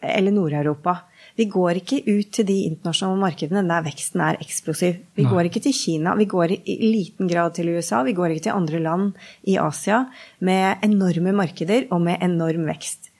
eller 0.02 0.32
Nord-Europa. 0.32 0.98
Vi 1.36 1.46
går 1.50 1.80
ikke 1.80 2.02
ut 2.06 2.30
til 2.34 2.46
de 2.46 2.56
internasjonale 2.68 3.22
markedene 3.22 3.62
der 3.66 3.86
veksten 3.86 4.20
er 4.20 4.36
eksplosiv. 4.42 5.00
Vi 5.16 5.24
går 5.24 5.48
ikke 5.48 5.62
til 5.64 5.74
Kina, 5.74 6.14
vi 6.14 6.28
går 6.30 6.52
i 6.52 6.60
i 6.66 6.92
liten 6.92 7.28
grad 7.30 7.54
til 7.54 7.72
USA, 7.74 8.02
vi 8.02 8.12
går 8.12 8.34
ikke 8.34 8.44
til 8.50 8.58
andre 8.58 8.78
land 8.78 9.12
i 9.44 9.56
Asia 9.56 10.04
med 10.40 10.84
enorme 10.84 11.32
markeder 11.32 11.88
og 11.90 12.02
med 12.02 12.22
enorm 12.22 12.66
vekst. 12.66 13.10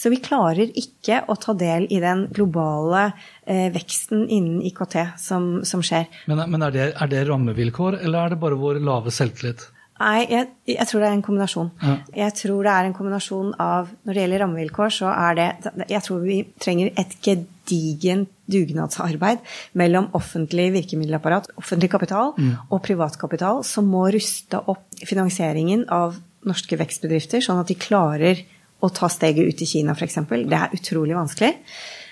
Så 0.00 0.08
vi 0.12 0.20
klarer 0.24 0.70
ikke 0.80 1.18
å 1.28 1.36
ta 1.36 1.52
del 1.58 1.84
i 1.92 1.98
den 2.00 2.24
globale 2.32 3.10
eh, 3.44 3.68
veksten 3.74 4.24
innen 4.32 4.62
IKT 4.70 4.96
som, 5.20 5.50
som 5.68 5.82
skjer. 5.84 6.08
Men, 6.30 6.46
men 6.48 6.64
er, 6.64 6.72
det, 6.72 6.86
er 6.96 7.10
det 7.12 7.26
rammevilkår, 7.28 8.00
eller 8.00 8.24
er 8.24 8.32
det 8.32 8.40
bare 8.40 8.56
vår 8.60 8.80
lave 8.84 9.12
selvtillit? 9.12 9.66
Nei, 10.00 10.24
jeg, 10.30 10.46
jeg 10.72 10.88
tror 10.88 11.02
det 11.02 11.08
er 11.10 11.14
en 11.18 11.24
kombinasjon. 11.24 11.66
Ja. 11.84 11.94
Jeg 12.22 12.34
tror 12.38 12.64
det 12.64 12.72
er 12.72 12.86
en 12.88 12.94
kombinasjon 12.96 13.50
av 13.60 13.90
Når 14.08 14.16
det 14.16 14.22
gjelder 14.22 14.40
rammevilkår, 14.46 14.94
så 14.96 15.10
er 15.12 15.36
det 15.36 15.48
Jeg 15.90 16.00
tror 16.06 16.22
vi 16.24 16.38
trenger 16.62 16.94
et 17.02 17.12
gedigent 17.26 18.30
dugnadsarbeid 18.50 19.44
mellom 19.78 20.08
offentlig 20.16 20.70
virkemiddelapparat, 20.74 21.52
offentlig 21.60 21.90
kapital 21.92 22.32
og 22.40 22.80
privatkapital, 22.82 23.60
som 23.68 23.86
må 23.92 24.08
ruste 24.10 24.58
opp 24.72 25.04
finansieringen 25.06 25.84
av 25.92 26.16
norske 26.48 26.80
vekstbedrifter, 26.80 27.44
sånn 27.44 27.60
at 27.60 27.70
de 27.70 27.76
klarer 27.78 28.40
å 28.80 28.90
ta 28.94 29.08
steget 29.12 29.48
ut 29.48 29.62
i 29.62 29.68
Kina, 29.68 29.92
f.eks. 29.96 30.18
Det 30.30 30.56
er 30.56 30.76
utrolig 30.76 31.16
vanskelig. 31.16 31.54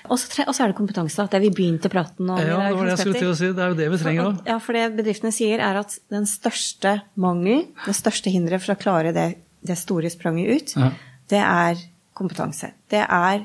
Og 0.09 0.17
så 0.21 0.63
er 0.65 0.71
det 0.71 0.77
kompetanse. 0.79 1.21
at 1.21 1.31
Det 1.35 1.41
vi 1.43 1.51
begynte 1.53 1.91
praten 1.93 2.29
om. 2.31 2.39
Ja, 2.41 2.69
det 2.69 2.77
var 2.77 2.87
det 2.89 2.95
jeg 2.95 3.03
skulle 3.03 3.21
til 3.21 3.33
å 3.33 3.37
si. 3.37 3.51
Det 3.53 3.65
er 3.65 3.73
jo 3.75 3.79
det 3.79 3.89
vi 3.93 3.99
trenger 4.01 4.29
òg. 4.31 4.39
Ja, 4.49 4.57
for 4.65 4.73
det 4.79 4.85
bedriftene 4.97 5.33
sier, 5.35 5.61
er 5.61 5.81
at 5.83 5.99
den 6.13 6.25
største 6.29 6.95
mangel, 7.21 7.67
det 7.85 7.97
største 7.97 8.33
hinderet 8.33 8.65
for 8.65 8.75
å 8.77 8.81
klare 8.81 9.13
det, 9.17 9.27
det 9.69 9.77
store 9.81 10.09
spranget 10.13 10.49
ut, 10.55 10.77
Ja. 10.81 10.91
det 11.29 11.43
er 11.45 11.83
kompetanse. 12.17 12.73
Det 12.89 13.05
er 13.05 13.45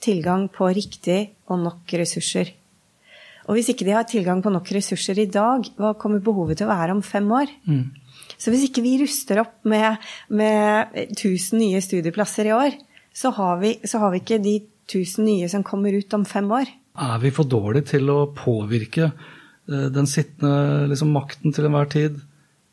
tilgang 0.00 0.48
på 0.48 0.70
riktig 0.72 1.30
og 1.50 1.58
nok 1.66 1.92
ressurser. 2.00 2.52
Og 3.48 3.56
hvis 3.56 3.70
ikke 3.72 3.84
de 3.88 3.94
har 3.96 4.04
tilgang 4.04 4.42
på 4.44 4.52
nok 4.52 4.68
ressurser 4.76 5.18
i 5.18 5.26
dag, 5.26 5.64
hva 5.76 5.94
kommer 5.98 6.20
behovet 6.20 6.58
til 6.60 6.68
å 6.68 6.72
være 6.72 6.92
om 6.96 7.02
fem 7.02 7.28
år? 7.32 7.48
Så 8.38 8.52
hvis 8.54 8.68
ikke 8.68 8.84
vi 8.84 8.96
ruster 9.02 9.42
opp 9.42 9.56
med, 9.68 9.98
med 10.30 10.94
1000 11.10 11.58
nye 11.58 11.82
studieplasser 11.82 12.48
i 12.48 12.54
år, 12.54 12.76
så 13.14 13.32
har, 13.34 13.58
vi, 13.62 13.74
så 13.82 13.98
har 14.02 14.12
vi 14.14 14.22
ikke 14.22 14.38
de 14.42 14.60
1000 14.88 15.26
nye 15.26 15.48
som 15.50 15.66
kommer 15.66 15.96
ut 15.98 16.14
om 16.14 16.24
fem 16.28 16.46
år. 16.54 16.70
Er 16.98 17.18
vi 17.22 17.34
for 17.34 17.48
dårlige 17.50 17.92
til 17.94 18.10
å 18.10 18.28
påvirke 18.34 19.10
eh, 19.10 19.88
den 19.94 20.06
sittende 20.10 20.88
liksom, 20.90 21.10
makten 21.14 21.54
til 21.54 21.68
enhver 21.68 21.90
tid 21.90 22.20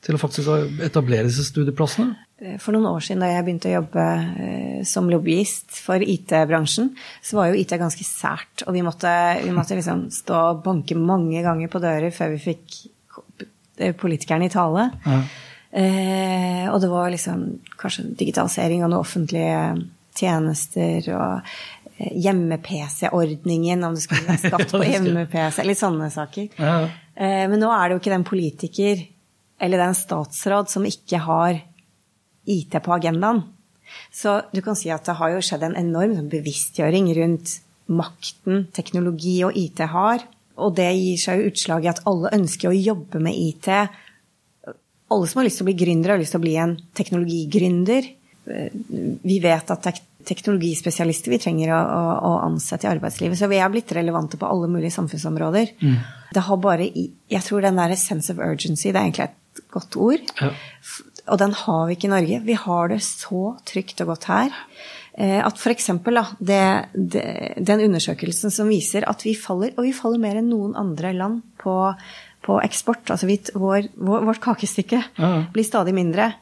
til 0.05 0.17
å 0.17 0.21
faktisk 0.21 0.81
etablere 0.85 1.27
disse 1.27 1.47
studieplassene? 1.47 2.13
Eh, 2.41 2.57
For 2.61 2.75
noen 2.75 2.87
år 2.91 3.05
siden 3.05 3.23
da 3.25 3.31
jeg 3.31 3.45
begynte 3.47 3.71
å 3.71 3.77
jobbe 3.79 4.05
eh, 4.45 4.83
som 4.85 5.09
lobbyist 5.09 5.79
for 5.81 6.03
IT-bransjen, 6.03 6.91
så 7.25 7.39
var 7.39 7.49
jo 7.49 7.57
IT 7.61 7.73
ganske 7.81 8.05
sært. 8.05 8.67
Og 8.67 8.77
vi 8.77 8.85
måtte, 8.85 9.11
vi 9.41 9.53
måtte 9.55 9.77
liksom 9.79 10.07
stå 10.13 10.41
og 10.51 10.61
banke 10.65 10.97
mange 10.99 11.41
ganger 11.45 11.73
på 11.73 11.81
dører 11.81 12.13
før 12.13 12.35
vi 12.35 12.43
fikk 12.51 12.83
politikerne 13.99 14.47
i 14.47 14.53
tale. 14.53 14.87
Ja. 15.03 15.19
Eh, 15.75 16.65
og 16.71 16.79
det 16.79 16.87
var 16.91 17.09
liksom 17.11 17.41
kanskje 17.79 18.05
digitalisering 18.15 18.83
av 18.85 18.91
noen 18.93 19.03
offentlige 19.03 19.57
tjenester 20.15 21.09
og 21.11 21.41
eh, 21.97 22.13
hjemme-PC-ordningen, 22.23 23.83
om 23.83 23.95
du 23.97 24.03
skulle 24.03 24.23
være 24.27 24.43
skatt 24.49 24.71
på 24.71 24.83
hjemme-PC, 24.85 25.63
litt 25.67 25.81
sånne 25.81 26.07
saker. 26.13 26.47
Ja. 26.59 26.77
Eh, 27.15 27.43
Men 27.51 27.59
nå 27.59 27.71
er 27.75 27.89
det 27.89 27.97
jo 27.97 28.03
ikke 28.03 28.15
den 28.15 28.27
politiker 28.27 29.03
eller 29.65 29.83
den 29.85 29.95
statsråd 29.95 30.71
som 30.71 30.87
ikke 30.87 31.19
har 31.25 31.59
IT 32.45 32.75
på 32.83 32.95
agendaen. 32.95 33.43
Så 34.11 34.39
du 34.53 34.61
kan 34.65 34.75
si 34.77 34.89
at 34.91 35.05
det 35.07 35.15
har 35.19 35.31
jo 35.33 35.43
skjedd 35.43 35.63
en 35.67 35.77
enorm 35.79 36.15
sånn 36.17 36.31
bevisstgjøring 36.31 37.07
rundt 37.19 37.59
makten 37.91 38.65
teknologi 38.75 39.37
og 39.45 39.55
IT 39.59 39.83
har. 39.91 40.23
Og 40.55 40.75
det 40.77 40.87
gir 40.95 41.19
seg 41.19 41.39
jo 41.41 41.51
utslag 41.51 41.85
i 41.85 41.91
at 41.91 42.01
alle 42.07 42.31
ønsker 42.35 42.71
å 42.71 42.75
jobbe 42.75 43.19
med 43.23 43.35
IT. 43.35 43.67
Alle 45.13 45.27
som 45.29 45.39
har 45.39 45.47
lyst 45.47 45.61
til 45.61 45.65
å 45.67 45.69
bli 45.69 45.77
gründere, 45.77 46.15
har 46.15 46.21
lyst 46.21 46.33
til 46.33 46.41
å 46.41 46.45
bli 46.45 46.55
en 46.61 46.75
teknologigründer. 46.97 48.07
Vi 49.25 49.37
vet 49.43 49.71
at 49.73 49.89
er 49.91 50.01
teknologispesialister 50.25 51.29
vi 51.33 51.37
trenger 51.41 51.69
å, 51.75 51.79
å, 51.79 52.03
å 52.29 52.33
ansette 52.47 52.87
i 52.87 52.89
arbeidslivet. 52.89 53.37
Så 53.37 53.49
vi 53.51 53.59
er 53.61 53.69
blitt 53.69 53.91
relevante 53.93 54.39
på 54.41 54.49
alle 54.49 54.69
mulige 54.71 54.95
samfunnsområder. 54.95 55.75
Det 56.33 56.45
har 56.47 56.57
bare 56.61 56.87
Jeg 56.89 57.43
tror 57.45 57.61
den 57.61 57.77
der 57.77 57.93
sense 57.99 58.33
of 58.33 58.41
urgency, 58.41 58.89
det 58.89 58.97
er 58.97 59.05
egentlig 59.05 59.27
et 59.29 59.63
godt 59.75 59.97
ord. 60.01 60.33
Ja. 60.41 60.51
Og 61.33 61.39
den 61.41 61.53
har 61.57 61.87
vi 61.87 61.95
ikke 61.97 62.09
i 62.09 62.13
Norge. 62.13 62.41
Vi 62.45 62.57
har 62.65 62.89
det 62.91 63.01
så 63.05 63.55
trygt 63.65 64.01
og 64.03 64.11
godt 64.13 64.27
her. 64.29 64.53
eh, 65.17 65.39
At 65.45 65.57
f.eks. 65.57 65.89
Det, 66.39 66.61
det, 66.93 67.23
den 67.65 67.85
undersøkelsen 67.87 68.53
som 68.53 68.69
viser 68.69 69.07
at 69.09 69.25
vi 69.25 69.33
faller, 69.37 69.73
og 69.77 69.87
vi 69.87 69.93
faller 69.95 70.21
mer 70.21 70.41
enn 70.41 70.51
noen 70.51 70.75
andre 70.77 71.13
land 71.17 71.41
på, 71.61 71.77
på 72.45 72.59
eksport, 72.61 73.09
altså 73.09 73.27
vi, 73.29 73.39
vår, 73.57 73.89
vår, 73.97 74.25
vårt 74.29 74.41
kakestykke 74.43 75.01
Ja. 75.17 75.31
blir 75.53 75.65
stadig 75.65 75.95
mindre, 75.97 76.33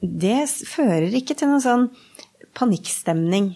det 0.00 0.48
fører 0.66 1.12
ikke 1.12 1.36
til 1.36 1.50
noen 1.50 1.64
sånn 1.64 1.90
panikkstemning 2.56 3.50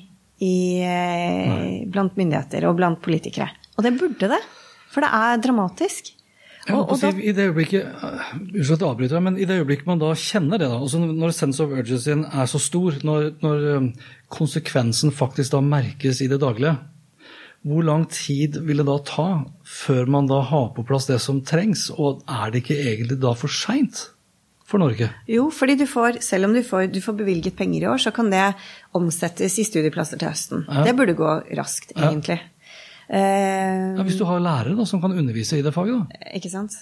i, 0.44 0.82
eh, 0.84 1.86
blant 1.88 2.18
myndigheter 2.20 2.66
og 2.68 2.76
blant 2.76 3.00
politikere. 3.00 3.48
Og 3.78 3.86
det 3.86 3.96
burde 3.98 4.28
det, 4.28 4.42
for 4.92 5.00
det 5.00 5.10
er 5.10 5.40
dramatisk. 5.42 6.12
Ja, 6.64 6.78
Og, 6.78 6.94
og 6.94 7.00
da, 7.00 7.10
I 7.12 7.32
det 7.36 7.44
øyeblikket 7.50 7.84
uh, 8.00 8.20
Unnskyld 8.40 8.78
at 8.78 8.80
jeg 8.80 8.88
avbryter, 8.88 9.20
men 9.20 9.36
i 9.36 9.44
det 9.44 9.58
øyeblikket 9.60 9.86
man 9.86 10.00
da 10.00 10.14
kjenner 10.16 10.60
det, 10.60 10.70
da, 10.72 10.78
altså 10.80 11.00
når 11.04 11.34
sense 11.36 11.60
of 11.60 11.74
urgency 11.76 12.14
er 12.14 12.46
så 12.48 12.60
stor, 12.62 12.96
når, 13.04 13.34
når 13.44 13.66
um, 13.76 13.90
konsekvensen 14.32 15.12
faktisk 15.12 15.52
da 15.52 15.60
merkes 15.60 16.22
i 16.24 16.28
det 16.30 16.40
daglige, 16.40 16.78
hvor 17.64 17.84
lang 17.86 18.02
tid 18.12 18.58
vil 18.66 18.82
det 18.82 18.86
da 18.88 18.98
ta 19.08 19.26
før 19.64 20.06
man 20.12 20.26
da 20.28 20.42
har 20.44 20.66
på 20.76 20.84
plass 20.86 21.06
det 21.08 21.16
som 21.24 21.40
trengs? 21.46 21.86
Og 21.96 22.20
er 22.28 22.50
det 22.52 22.60
ikke 22.64 22.76
egentlig 22.76 23.16
da 23.22 23.32
for 23.40 23.48
seint 23.48 24.10
for 24.68 24.80
Norge? 24.82 25.08
Jo, 25.28 25.46
fordi 25.52 25.76
du 25.80 25.86
får, 25.88 26.18
selv 26.24 26.48
om 26.50 26.54
du 26.56 26.60
får, 26.64 26.90
du 26.92 27.00
får 27.04 27.16
bevilget 27.22 27.56
penger 27.56 27.82
i 27.86 27.88
år, 27.92 28.00
så 28.04 28.12
kan 28.16 28.28
det 28.32 28.50
omsettes 28.96 29.56
i 29.60 29.64
studieplasser 29.64 30.20
til 30.20 30.28
høsten. 30.28 30.66
Ja. 30.68 30.84
Det 30.88 30.96
burde 30.98 31.16
gå 31.16 31.30
raskt, 31.56 31.92
Ja. 31.96 32.10
egentlig. 32.10 32.40
Eh, 33.08 33.96
Ja, 33.96 34.02
hvis 34.02 34.16
du 34.18 34.24
har 34.24 34.40
lærere 34.40 34.76
da, 34.76 34.84
som 34.88 35.00
kan 35.00 35.12
undervise 35.12 35.58
i 35.58 35.62
det 35.62 35.72
faget, 35.74 36.04
da. 36.04 36.30
Ikke 36.36 36.50
sant? 36.50 36.72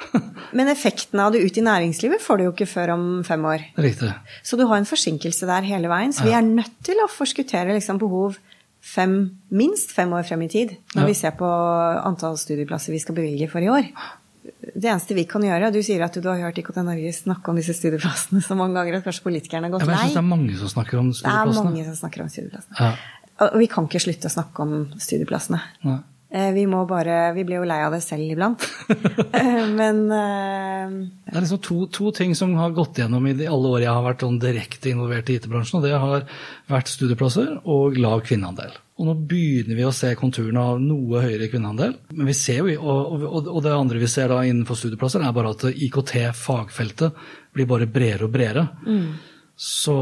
Men 0.56 0.68
effekten 0.72 1.20
av 1.20 1.32
det 1.32 1.42
ut 1.44 1.58
i 1.60 1.64
næringslivet 1.64 2.22
får 2.24 2.38
du 2.40 2.44
jo 2.46 2.52
ikke 2.54 2.66
før 2.70 2.94
om 2.94 3.02
fem 3.24 3.42
år. 3.44 3.66
Riktig. 3.76 4.12
Så 4.42 4.56
du 4.56 4.64
har 4.66 4.80
en 4.80 4.88
forsinkelse 4.88 5.44
der 5.48 5.66
hele 5.68 5.88
veien. 5.92 6.12
Så 6.16 6.24
vi 6.24 6.32
er 6.32 6.40
nødt 6.46 6.72
til 6.86 6.96
å 7.04 7.08
forskuttere 7.12 7.74
liksom 7.76 7.98
behov 8.00 8.38
fem, 8.80 9.36
minst 9.50 9.92
fem 9.92 10.12
år 10.16 10.24
frem 10.28 10.42
i 10.42 10.48
tid, 10.48 10.76
når 10.94 11.02
Ja. 11.02 11.06
vi 11.06 11.14
ser 11.14 11.30
på 11.36 11.46
antall 12.04 12.36
studieplasser 12.40 12.92
vi 12.92 12.98
skal 12.98 13.14
bevilge 13.14 13.48
for 13.50 13.60
i 13.60 13.68
år. 13.68 13.90
Det 14.74 14.88
eneste 14.88 15.14
vi 15.14 15.24
kan 15.28 15.42
gjøre 15.42 15.72
Du 15.72 15.82
sier 15.82 16.00
at 16.02 16.14
du, 16.14 16.26
har 16.28 16.38
hørt 16.40 16.56
IKT 16.58 16.76
Norge 16.82 17.12
snakke 17.12 17.48
om 17.48 17.56
disse 17.56 17.74
studieplassene 17.76 18.40
så 18.42 18.56
mange 18.56 18.74
ganger 18.74 18.96
at 18.96 19.04
kanskje 19.04 19.22
politikerne 19.22 19.68
har 19.68 19.70
gått 19.70 19.82
gått 19.84 19.88
Ja, 19.90 20.00
jeg 20.00 20.10
synes 20.10 20.16
det 20.16 20.24
er 20.24 20.30
mange 20.36 20.56
som 20.58 20.68
snakker 20.68 20.98
om 20.98 21.12
studieplassene. 21.12 21.52
Det 21.52 21.60
er 21.60 21.64
mange 21.64 21.84
som 21.84 21.96
snakker 22.00 22.22
om 22.22 22.28
studieplassene. 22.28 22.76
Ja. 22.80 22.92
Og 23.40 23.58
vi 23.58 23.66
kan 23.72 23.86
ikke 23.88 24.00
slutte 24.00 24.28
å 24.28 24.32
snakke 24.32 24.60
om 24.60 24.72
studieplassene. 25.00 25.60
Nei. 25.84 25.98
Eh, 26.30 26.52
Vi 26.54 26.66
må 26.70 26.84
bare 26.86 27.32
Vi 27.34 27.44
blir 27.44 27.58
jo 27.58 27.66
lei 27.66 27.80
av 27.82 27.94
det 27.94 28.02
selv 28.06 28.26
iblant. 28.30 28.66
Eh, 29.40 29.66
Men 29.70 30.04
uh... 30.10 30.90
Det 31.26 31.36
er 31.36 31.44
liksom 31.44 31.60
to, 31.62 31.86
to 31.92 32.10
ting 32.14 32.34
som 32.34 32.52
har 32.58 32.74
gått 32.76 32.98
gjennom 32.98 33.26
i 33.30 33.34
de 33.38 33.46
alle 33.48 33.70
år 33.70 33.84
jeg 33.84 33.94
har 33.94 34.04
vært 34.04 34.24
sånn 34.24 34.38
direkte 34.42 34.90
involvert 34.90 35.30
i 35.30 35.36
IT-bransjen. 35.38 35.78
og 35.78 35.86
Det 35.86 35.92
har 36.02 36.24
vært 36.70 36.90
studieplasser 36.90 37.52
og 37.64 37.98
lav 37.98 38.24
kvinneandel. 38.26 38.74
Og 39.00 39.08
nå 39.08 39.14
begynner 39.30 39.78
vi 39.78 39.86
å 39.86 39.94
se 39.96 40.10
konturene 40.18 40.60
av 40.72 40.80
noe 40.82 41.22
høyere 41.24 41.48
kvinneandel. 41.52 41.94
Men 42.12 42.28
vi 42.28 42.34
ser 42.36 42.60
jo, 42.60 42.74
og, 42.82 43.22
og, 43.24 43.48
og 43.48 43.62
det 43.64 43.72
andre 43.72 44.02
vi 44.02 44.10
ser 44.10 44.28
da 44.32 44.42
innenfor 44.44 44.76
studieplasser, 44.76 45.24
er 45.24 45.36
bare 45.36 45.54
at 45.54 45.64
IKT-fagfeltet 45.70 47.22
blir 47.56 47.70
bare 47.70 47.88
bredere 47.88 48.26
og 48.28 48.34
bredere. 48.34 48.66
Så 49.60 49.94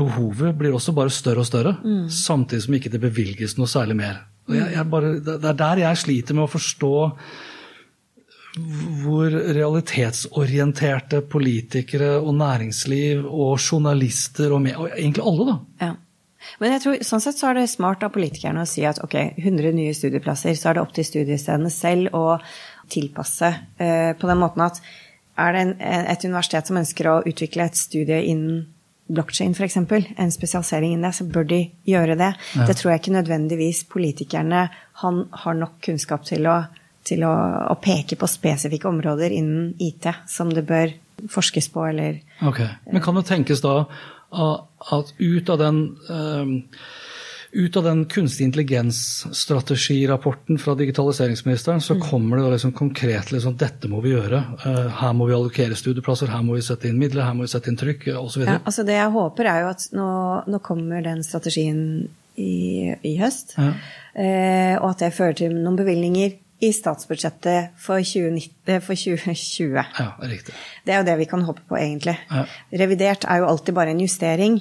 behovet 0.00 0.56
blir 0.58 0.74
også 0.74 0.96
bare 0.96 1.12
større 1.14 1.44
og 1.44 1.48
større, 1.48 1.76
samtidig 2.10 2.64
som 2.66 2.78
ikke 2.80 2.92
det 2.96 3.04
bevilges 3.04 3.54
noe 3.60 3.70
særlig 3.70 4.00
mer. 4.00 4.24
Jeg, 4.52 4.70
jeg 4.76 4.88
bare, 4.90 5.12
det 5.24 5.36
er 5.42 5.58
der 5.58 5.82
jeg 5.82 6.02
sliter 6.04 6.36
med 6.38 6.46
å 6.46 6.52
forstå 6.52 6.94
hvor 9.02 9.34
realitetsorienterte 9.52 11.20
politikere 11.28 12.14
og 12.22 12.38
næringsliv 12.38 13.26
og 13.26 13.58
journalister 13.60 14.54
og, 14.54 14.62
med, 14.64 14.78
og 14.80 14.88
egentlig 14.94 15.24
alle, 15.28 15.46
da. 15.50 15.56
Ja. 15.84 15.92
Men 16.62 16.76
jeg 16.76 16.82
tror, 16.84 17.00
sånn 17.04 17.24
sett 17.24 17.40
så 17.40 17.50
er 17.50 17.58
det 17.58 17.66
smart 17.72 18.04
av 18.06 18.14
politikerne 18.14 18.62
å 18.62 18.70
si 18.70 18.84
at 18.86 19.00
ok, 19.02 19.16
100 19.42 19.74
nye 19.76 19.96
studieplasser, 19.96 20.54
så 20.56 20.70
er 20.70 20.78
det 20.78 20.84
opp 20.84 20.94
til 20.96 21.08
studiestedene 21.08 21.72
selv 21.74 22.14
å 22.16 22.38
tilpasse 22.92 23.50
eh, 23.82 24.12
på 24.16 24.30
den 24.30 24.40
måten 24.40 24.64
at 24.68 24.80
er 25.36 25.52
det 25.52 25.64
en, 25.66 25.74
et 25.82 26.24
universitet 26.24 26.70
som 26.70 26.78
ønsker 26.80 27.10
å 27.10 27.18
utvikle 27.28 27.66
et 27.66 27.76
studie 27.76 28.22
innen 28.30 28.62
blokkjede 29.06 29.54
f.eks., 29.54 29.76
en 30.16 30.32
spesialisering 30.34 30.96
innen 30.96 31.08
det, 31.08 31.14
så 31.16 31.26
bør 31.30 31.46
de 31.50 31.60
gjøre 31.86 32.16
det. 32.18 32.32
Det 32.66 32.76
tror 32.78 32.92
jeg 32.92 33.02
ikke 33.02 33.16
nødvendigvis 33.18 33.84
politikerne 33.90 34.66
han, 35.02 35.22
har 35.30 35.58
nok 35.58 35.78
kunnskap 35.86 36.26
til 36.26 36.48
å, 36.50 36.58
til 37.06 37.24
å, 37.26 37.32
å 37.70 37.78
peke 37.82 38.18
på 38.18 38.28
spesifikke 38.30 38.90
områder 38.90 39.34
innen 39.36 39.72
IT 39.82 40.10
som 40.30 40.50
det 40.52 40.66
bør 40.66 40.94
forskes 41.32 41.70
på, 41.72 41.86
eller 41.88 42.20
Ok, 42.44 42.60
Men 42.92 43.02
kan 43.02 43.16
det 43.16 43.26
tenkes 43.30 43.62
da 43.64 43.78
at 44.36 45.12
ut 45.16 45.50
av 45.50 45.58
den 45.60 45.78
ehm, 46.10 46.56
ut 47.52 47.76
av 47.76 47.84
den 47.84 48.04
kunstig 48.10 48.44
intelligens-strategirapporten 48.44 50.58
fra 50.58 50.74
digitaliseringsministeren, 50.74 51.80
så 51.80 52.00
kommer 52.00 52.36
det 52.36 52.50
liksom 52.50 52.72
konkret 52.72 53.32
liksom, 53.32 53.56
dette 53.56 53.88
må 53.88 54.00
vi 54.04 54.10
gjøre. 54.14 54.42
Eh, 54.66 54.88
her 55.00 55.12
må 55.16 55.26
vi 55.28 55.34
allokere 55.36 55.76
studieplasser, 55.78 56.30
her 56.32 56.42
må 56.46 56.52
vi 56.58 56.62
sette 56.66 56.88
inn 56.90 56.98
midler, 57.00 57.24
her 57.26 57.34
må 57.36 57.42
vi 57.46 57.52
sette 57.52 57.70
inn 57.72 57.78
trykk 57.80 58.08
osv. 58.20 58.40
Ja, 58.46 58.58
altså 58.64 58.82
det 58.86 58.96
jeg 58.98 59.12
håper 59.14 59.44
er 59.52 59.58
jo 59.64 59.68
at 59.74 59.82
nå, 59.96 60.08
nå 60.50 60.58
kommer 60.64 61.04
den 61.04 61.20
strategien 61.26 61.80
i, 62.36 62.92
i 63.06 63.14
høst, 63.20 63.54
Ja. 63.56 63.70
eh, 64.14 64.74
og 64.80 64.90
at 64.92 64.98
det 65.06 65.14
fører 65.16 65.34
til 65.38 65.54
noen 65.56 65.78
bevilgninger 65.78 66.30
i 66.64 66.70
statsbudsjettet 66.72 67.74
for, 67.80 68.00
2019, 68.00 68.52
eh, 68.72 68.80
for 68.80 68.94
2020. 68.96 69.76
ja, 69.98 70.06
riktig. 70.24 70.54
Det 70.86 70.92
er 70.94 70.98
jo 71.02 71.08
det 71.08 71.18
vi 71.20 71.26
kan 71.28 71.42
håpe 71.44 71.62
på, 71.68 71.76
egentlig. 71.80 72.16
Ja. 72.30 72.44
Revidert 72.84 73.22
er 73.28 73.36
jo 73.42 73.48
alltid 73.50 73.74
bare 73.76 73.90
en 73.92 74.00
justering. 74.00 74.54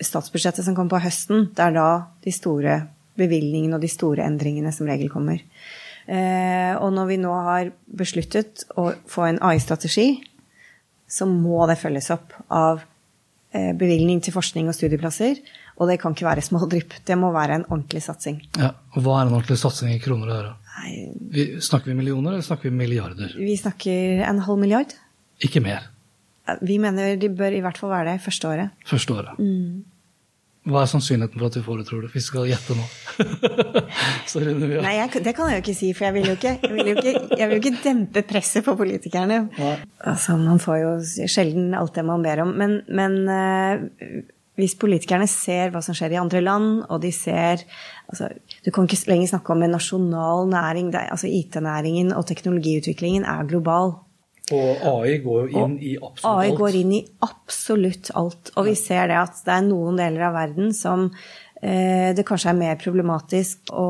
Statsbudsjettet 0.00 0.64
som 0.64 0.74
kommer 0.76 0.96
på 0.96 1.02
høsten, 1.04 1.50
det 1.54 1.64
er 1.64 1.74
da 1.76 1.88
de 2.24 2.32
store 2.34 2.78
bevilgningene 3.18 3.76
og 3.76 3.82
de 3.84 3.90
store 3.90 4.24
endringene 4.24 4.72
som 4.74 4.88
regel 4.88 5.10
kommer. 5.12 5.42
Eh, 6.08 6.72
og 6.80 6.92
når 6.96 7.08
vi 7.10 7.18
nå 7.20 7.32
har 7.50 7.72
besluttet 8.00 8.64
å 8.80 8.92
få 9.10 9.26
en 9.28 9.40
AI-strategi, 9.44 10.22
så 11.08 11.26
må 11.28 11.66
det 11.68 11.78
følges 11.80 12.08
opp 12.14 12.32
av 12.52 12.80
eh, 13.52 13.74
bevilgning 13.76 14.22
til 14.24 14.32
forskning 14.36 14.70
og 14.70 14.76
studieplasser. 14.76 15.40
Og 15.78 15.90
det 15.90 15.98
kan 16.02 16.16
ikke 16.16 16.26
være 16.26 16.44
små 16.44 16.62
drypp. 16.70 16.96
Det 17.06 17.16
må 17.18 17.30
være 17.34 17.60
en 17.60 17.66
ordentlig 17.68 18.02
satsing. 18.06 18.40
Ja, 18.58 18.72
og 18.96 19.04
Hva 19.04 19.18
er 19.20 19.28
en 19.28 19.36
ordentlig 19.36 19.60
satsing 19.60 19.92
i 19.94 20.00
kroner 20.02 20.32
og 20.32 20.38
øre? 20.40 20.54
Nei, 20.78 20.94
Vi, 21.34 21.44
snakker 21.64 21.92
vi 21.92 21.98
millioner, 21.98 22.36
eller 22.36 22.46
snakker 22.46 22.70
vi 22.70 22.74
milliarder? 22.76 23.36
vi 23.36 23.54
snakker 23.58 24.24
en 24.30 24.42
halv 24.46 24.58
milliard. 24.62 24.94
Ikke 25.44 25.62
mer. 25.62 25.90
Vi 26.62 26.78
mener 26.82 27.16
de 27.20 27.28
bør 27.28 27.54
i 27.56 27.62
hvert 27.64 27.78
fall 27.78 27.90
være 27.94 28.12
det 28.14 28.20
første 28.24 28.48
året. 28.48 28.70
Første 28.88 29.14
året. 29.14 29.40
Hva 30.68 30.82
er 30.84 30.88
sannsynligheten 30.90 31.40
for 31.40 31.48
at 31.48 31.56
vi 31.56 31.62
får 31.64 31.78
det, 31.80 31.84
tror 31.88 32.02
du? 32.04 32.08
Hvis 32.12 32.26
vi 32.26 32.28
skal 32.28 32.48
gjette 32.50 32.74
nå. 32.76 32.86
Så 34.30 34.42
runder 34.42 34.68
vi 34.68 34.76
av. 34.76 34.82
Nei, 34.84 34.94
jeg, 34.98 35.22
det 35.24 35.32
kan 35.36 35.48
jeg 35.48 35.60
jo 35.60 35.64
ikke 35.64 35.76
si, 35.78 35.92
for 35.96 36.08
jeg 36.08 36.16
vil 36.18 36.26
jo 36.28 36.34
ikke, 36.36 36.52
jeg 36.60 36.74
vil 36.74 36.90
jo 36.90 36.96
ikke, 36.98 37.12
jeg 37.40 37.48
vil 37.48 37.54
jo 37.56 37.62
ikke 37.62 37.84
dempe 37.86 38.22
presset 38.28 38.66
på 38.66 38.74
politikerne. 38.76 39.38
Altså, 40.04 40.36
man 40.40 40.60
får 40.60 40.80
jo 40.82 40.90
sjelden 41.30 41.70
alt 41.78 41.94
det 41.96 42.04
man 42.04 42.26
ber 42.26 42.42
om. 42.44 42.52
Men, 42.60 42.74
men 43.00 43.16
eh, 43.32 44.26
hvis 44.60 44.74
politikerne 44.82 45.28
ser 45.30 45.72
hva 45.72 45.80
som 45.86 45.96
skjer 45.96 46.16
i 46.16 46.20
andre 46.20 46.42
land, 46.44 46.82
og 46.90 47.00
de 47.06 47.14
ser 47.16 47.62
altså, 48.10 48.28
Du 48.66 48.68
kan 48.74 48.84
ikke 48.90 49.00
lenger 49.14 49.32
snakke 49.32 49.54
om 49.54 49.64
en 49.64 49.72
nasjonal 49.78 50.50
næring. 50.52 50.92
Er- 50.92 51.14
altså 51.16 51.30
IT-næringen 51.32 52.12
og 52.12 52.26
teknologiutviklingen 52.28 53.24
er 53.24 53.48
global. 53.48 53.94
Og 54.54 54.86
AI 54.92 55.18
går 55.24 55.50
inn 55.52 55.76
i 55.80 55.96
absolutt 55.96 56.30
AI 56.30 56.46
alt. 56.48 56.60
går 56.60 56.78
inn 56.80 56.94
i 56.96 57.02
absolutt 57.26 58.10
alt. 58.18 58.54
Og 58.56 58.70
vi 58.70 58.78
ser 58.78 59.10
det 59.10 59.20
at 59.20 59.44
det 59.44 59.54
er 59.58 59.68
noen 59.68 60.00
deler 60.00 60.28
av 60.28 60.36
verden 60.38 60.72
som 60.76 61.06
eh, 61.60 62.10
det 62.16 62.24
kanskje 62.28 62.52
er 62.52 62.58
mer 62.58 62.76
problematisk 62.80 63.72
å, 63.72 63.86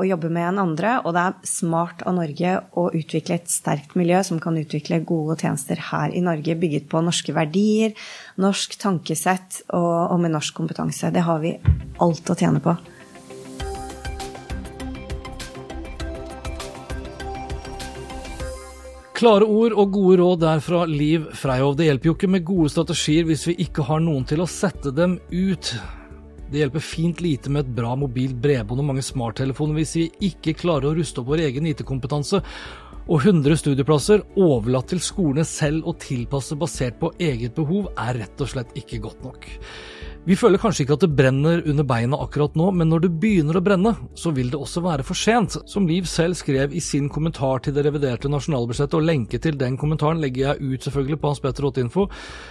å 0.00 0.06
jobbe 0.08 0.30
med 0.32 0.50
enn 0.50 0.62
andre. 0.64 0.98
Og 1.04 1.16
det 1.16 1.24
er 1.24 1.48
smart 1.50 2.04
av 2.08 2.16
Norge 2.18 2.54
å 2.80 2.88
utvikle 2.96 3.38
et 3.38 3.52
sterkt 3.52 3.96
miljø 3.98 4.22
som 4.26 4.40
kan 4.42 4.58
utvikle 4.60 5.02
gode 5.08 5.38
tjenester 5.42 5.80
her 5.90 6.14
i 6.14 6.24
Norge, 6.24 6.58
bygget 6.58 6.88
på 6.92 7.02
norske 7.04 7.34
verdier, 7.36 7.96
norsk 8.40 8.78
tankesett 8.80 9.64
og, 9.68 10.14
og 10.14 10.22
med 10.24 10.36
norsk 10.36 10.56
kompetanse. 10.62 11.12
Det 11.14 11.26
har 11.28 11.42
vi 11.44 11.58
alt 12.04 12.32
å 12.32 12.38
tjene 12.38 12.64
på. 12.64 12.76
Klare 19.18 19.46
ord 19.50 19.72
og 19.74 19.88
gode 19.96 20.16
råd 20.20 20.42
der 20.44 20.60
fra 20.62 20.84
Liv 20.86 21.24
Freyhov. 21.34 21.72
Det 21.74 21.88
hjelper 21.88 22.06
jo 22.06 22.12
ikke 22.14 22.28
med 22.30 22.44
gode 22.46 22.70
strategier 22.70 23.24
hvis 23.26 23.48
vi 23.48 23.56
ikke 23.64 23.82
har 23.88 23.98
noen 23.98 24.22
til 24.30 24.44
å 24.44 24.46
sette 24.46 24.92
dem 24.94 25.16
ut. 25.32 25.72
Det 26.52 26.60
hjelper 26.60 26.84
fint 26.86 27.18
lite 27.24 27.50
med 27.50 27.64
et 27.64 27.72
bra 27.80 27.96
mobilt 27.98 28.38
bredbånd 28.38 28.84
og 28.84 28.86
mange 28.92 29.02
smarttelefoner 29.02 29.80
hvis 29.80 29.96
vi 29.98 30.04
ikke 30.28 30.54
klarer 30.60 30.92
å 30.92 30.94
ruste 31.00 31.18
opp 31.18 31.32
vår 31.32 31.42
egen 31.48 31.66
IT-kompetanse. 31.66 32.38
Og 33.08 33.26
100 33.26 33.58
studieplasser 33.58 34.22
overlatt 34.38 34.92
til 34.92 35.02
skolene 35.02 35.42
selv 35.48 35.90
å 35.90 35.96
tilpasse 35.98 36.54
basert 36.60 37.00
på 37.02 37.10
eget 37.18 37.58
behov, 37.58 37.90
er 37.98 38.22
rett 38.22 38.46
og 38.46 38.52
slett 38.54 38.78
ikke 38.78 39.02
godt 39.02 39.26
nok. 39.26 39.50
Vi 40.28 40.36
føler 40.36 40.60
kanskje 40.60 40.84
ikke 40.84 40.96
at 40.98 41.04
det 41.06 41.16
brenner 41.16 41.62
under 41.72 41.86
beina 41.88 42.18
akkurat 42.20 42.52
nå, 42.58 42.66
men 42.76 42.90
når 42.92 43.06
det 43.06 43.08
begynner 43.16 43.56
å 43.56 43.62
brenne, 43.64 43.94
så 44.12 44.28
vil 44.36 44.50
det 44.52 44.58
også 44.60 44.82
være 44.84 45.04
for 45.08 45.16
sent. 45.16 45.54
Som 45.64 45.86
Liv 45.88 46.04
selv 46.04 46.36
skrev 46.36 46.74
i 46.76 46.82
sin 46.84 47.06
kommentar 47.08 47.62
til 47.64 47.72
det 47.72 47.86
reviderte 47.86 48.28
nasjonalbudsjettet, 48.28 48.98
og 48.98 49.06
lenke 49.08 49.40
til 49.40 49.56
den 49.56 49.78
kommentaren 49.80 50.20
legger 50.20 50.50
jeg 50.50 50.74
ut 50.74 50.84
selvfølgelig 50.84 51.18
på 51.22 51.30
Hans 51.30 51.40
Petter 51.40 51.68
Ottinfo, 51.70 52.04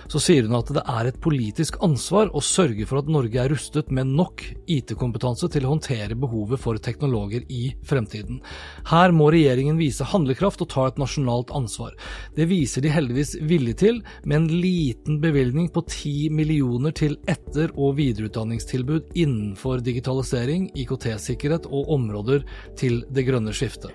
så 0.10 0.22
sier 0.26 0.48
hun 0.48 0.58
at 0.58 0.72
det 0.74 0.82
er 0.90 1.10
et 1.12 1.20
politisk 1.22 1.78
ansvar 1.86 2.32
å 2.34 2.42
sørge 2.42 2.88
for 2.90 3.04
at 3.04 3.12
Norge 3.14 3.44
er 3.44 3.54
rustet 3.54 3.94
med 3.94 4.10
nok 4.10 4.42
IT-kompetanse 4.66 5.46
til 5.54 5.70
å 5.70 5.76
håndtere 5.76 6.18
behovet 6.18 6.58
for 6.64 6.82
teknologer 6.82 7.46
i 7.54 7.76
fremtiden. 7.86 8.42
Her 8.90 9.14
må 9.14 9.30
regjeringen 9.30 9.78
vise 9.78 10.10
handlekraft 10.16 10.66
og 10.66 10.72
ta 10.74 10.88
et 10.90 10.98
nasjonalt 10.98 11.54
ansvar. 11.54 11.94
Det 12.34 12.50
viser 12.50 12.82
de 12.82 12.96
heldigvis 12.98 13.38
villig 13.46 13.78
til, 13.86 14.02
med 14.26 14.42
en 14.42 14.52
liten 14.66 15.22
bevilgning 15.22 15.70
på 15.70 15.86
10 15.86 16.34
millioner 16.42 16.98
til 16.98 17.20
etter- 17.30 17.67
og 17.76 17.98
videreutdanningstilbud 18.00 19.14
innenfor 19.18 19.82
digitalisering, 19.86 20.70
IKT-sikkerhet 20.78 21.68
og 21.70 21.92
områder 21.98 22.46
til 22.80 23.02
det 23.14 23.28
grønne 23.28 23.54
skiftet. 23.56 23.92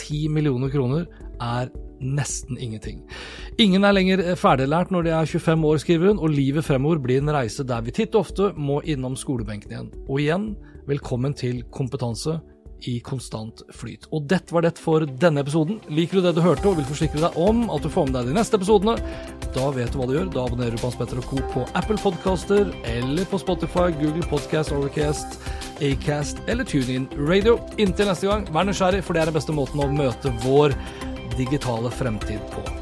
10 0.00 0.28
millioner 0.32 0.72
kroner 0.72 1.06
er 1.42 1.70
nesten 2.02 2.58
ingenting. 2.58 3.02
Ingen 3.62 3.84
er 3.86 3.94
lenger 3.94 4.22
ferdiglært 4.38 4.90
når 4.90 5.06
de 5.06 5.12
er 5.14 5.28
25 5.28 5.66
år, 5.68 5.82
skriver 5.82 6.10
hun, 6.10 6.22
og 6.22 6.34
livet 6.34 6.66
fremover 6.66 7.02
blir 7.02 7.22
en 7.22 7.34
reise 7.34 7.66
der 7.66 7.84
vi 7.86 7.94
titt 7.94 8.16
og 8.16 8.26
ofte 8.26 8.52
må 8.56 8.80
innom 8.82 9.16
skolebenken 9.18 9.74
igjen. 9.74 9.92
Og 10.08 10.22
igjen, 10.24 10.48
velkommen 10.90 11.36
til 11.38 11.62
Kompetanse 11.70 12.40
i 12.88 12.98
konstant 13.04 13.62
flyt. 13.74 14.08
Og 14.12 14.26
dette 14.30 14.54
var 14.54 14.66
det 14.66 14.74
for 14.80 15.06
denne 15.06 15.42
episoden. 15.44 15.80
Liker 15.92 16.18
du 16.18 16.26
det 16.26 16.34
du 16.36 16.42
hørte 16.44 16.68
og 16.70 16.78
vil 16.80 16.88
forsikre 16.88 17.22
deg 17.22 17.38
om 17.40 17.64
at 17.72 17.84
du 17.84 17.90
får 17.92 18.08
med 18.08 18.18
deg 18.18 18.30
de 18.30 18.36
neste 18.36 18.58
episodene, 18.58 18.96
da 19.52 19.66
vet 19.74 19.92
du 19.92 20.00
hva 20.00 20.08
du 20.08 20.14
gjør. 20.16 20.30
Da 20.34 20.46
abonnerer 20.46 20.76
du 20.76 20.80
på 20.82 20.88
Hans 20.90 20.98
Petter 21.00 21.22
og 21.22 21.28
Co. 21.30 21.40
på 21.54 21.66
Apple 21.78 21.98
Podcaster 22.02 22.72
eller 22.88 23.28
på 23.30 23.40
Spotify, 23.42 23.88
Google 24.00 24.26
Podcast, 24.30 24.74
Overcast, 24.74 25.38
Acast 25.82 26.40
eller 26.46 26.68
TuneIn 26.68 27.08
Radio. 27.18 27.58
Inntil 27.78 28.10
neste 28.10 28.30
gang, 28.30 28.46
vær 28.54 28.68
nysgjerrig, 28.68 29.04
for 29.06 29.16
det 29.16 29.24
er 29.24 29.32
den 29.32 29.38
beste 29.40 29.56
måten 29.56 29.82
å 29.82 29.90
møte 29.92 30.34
vår 30.46 30.76
digitale 31.38 31.92
fremtid 31.94 32.42
på. 32.54 32.81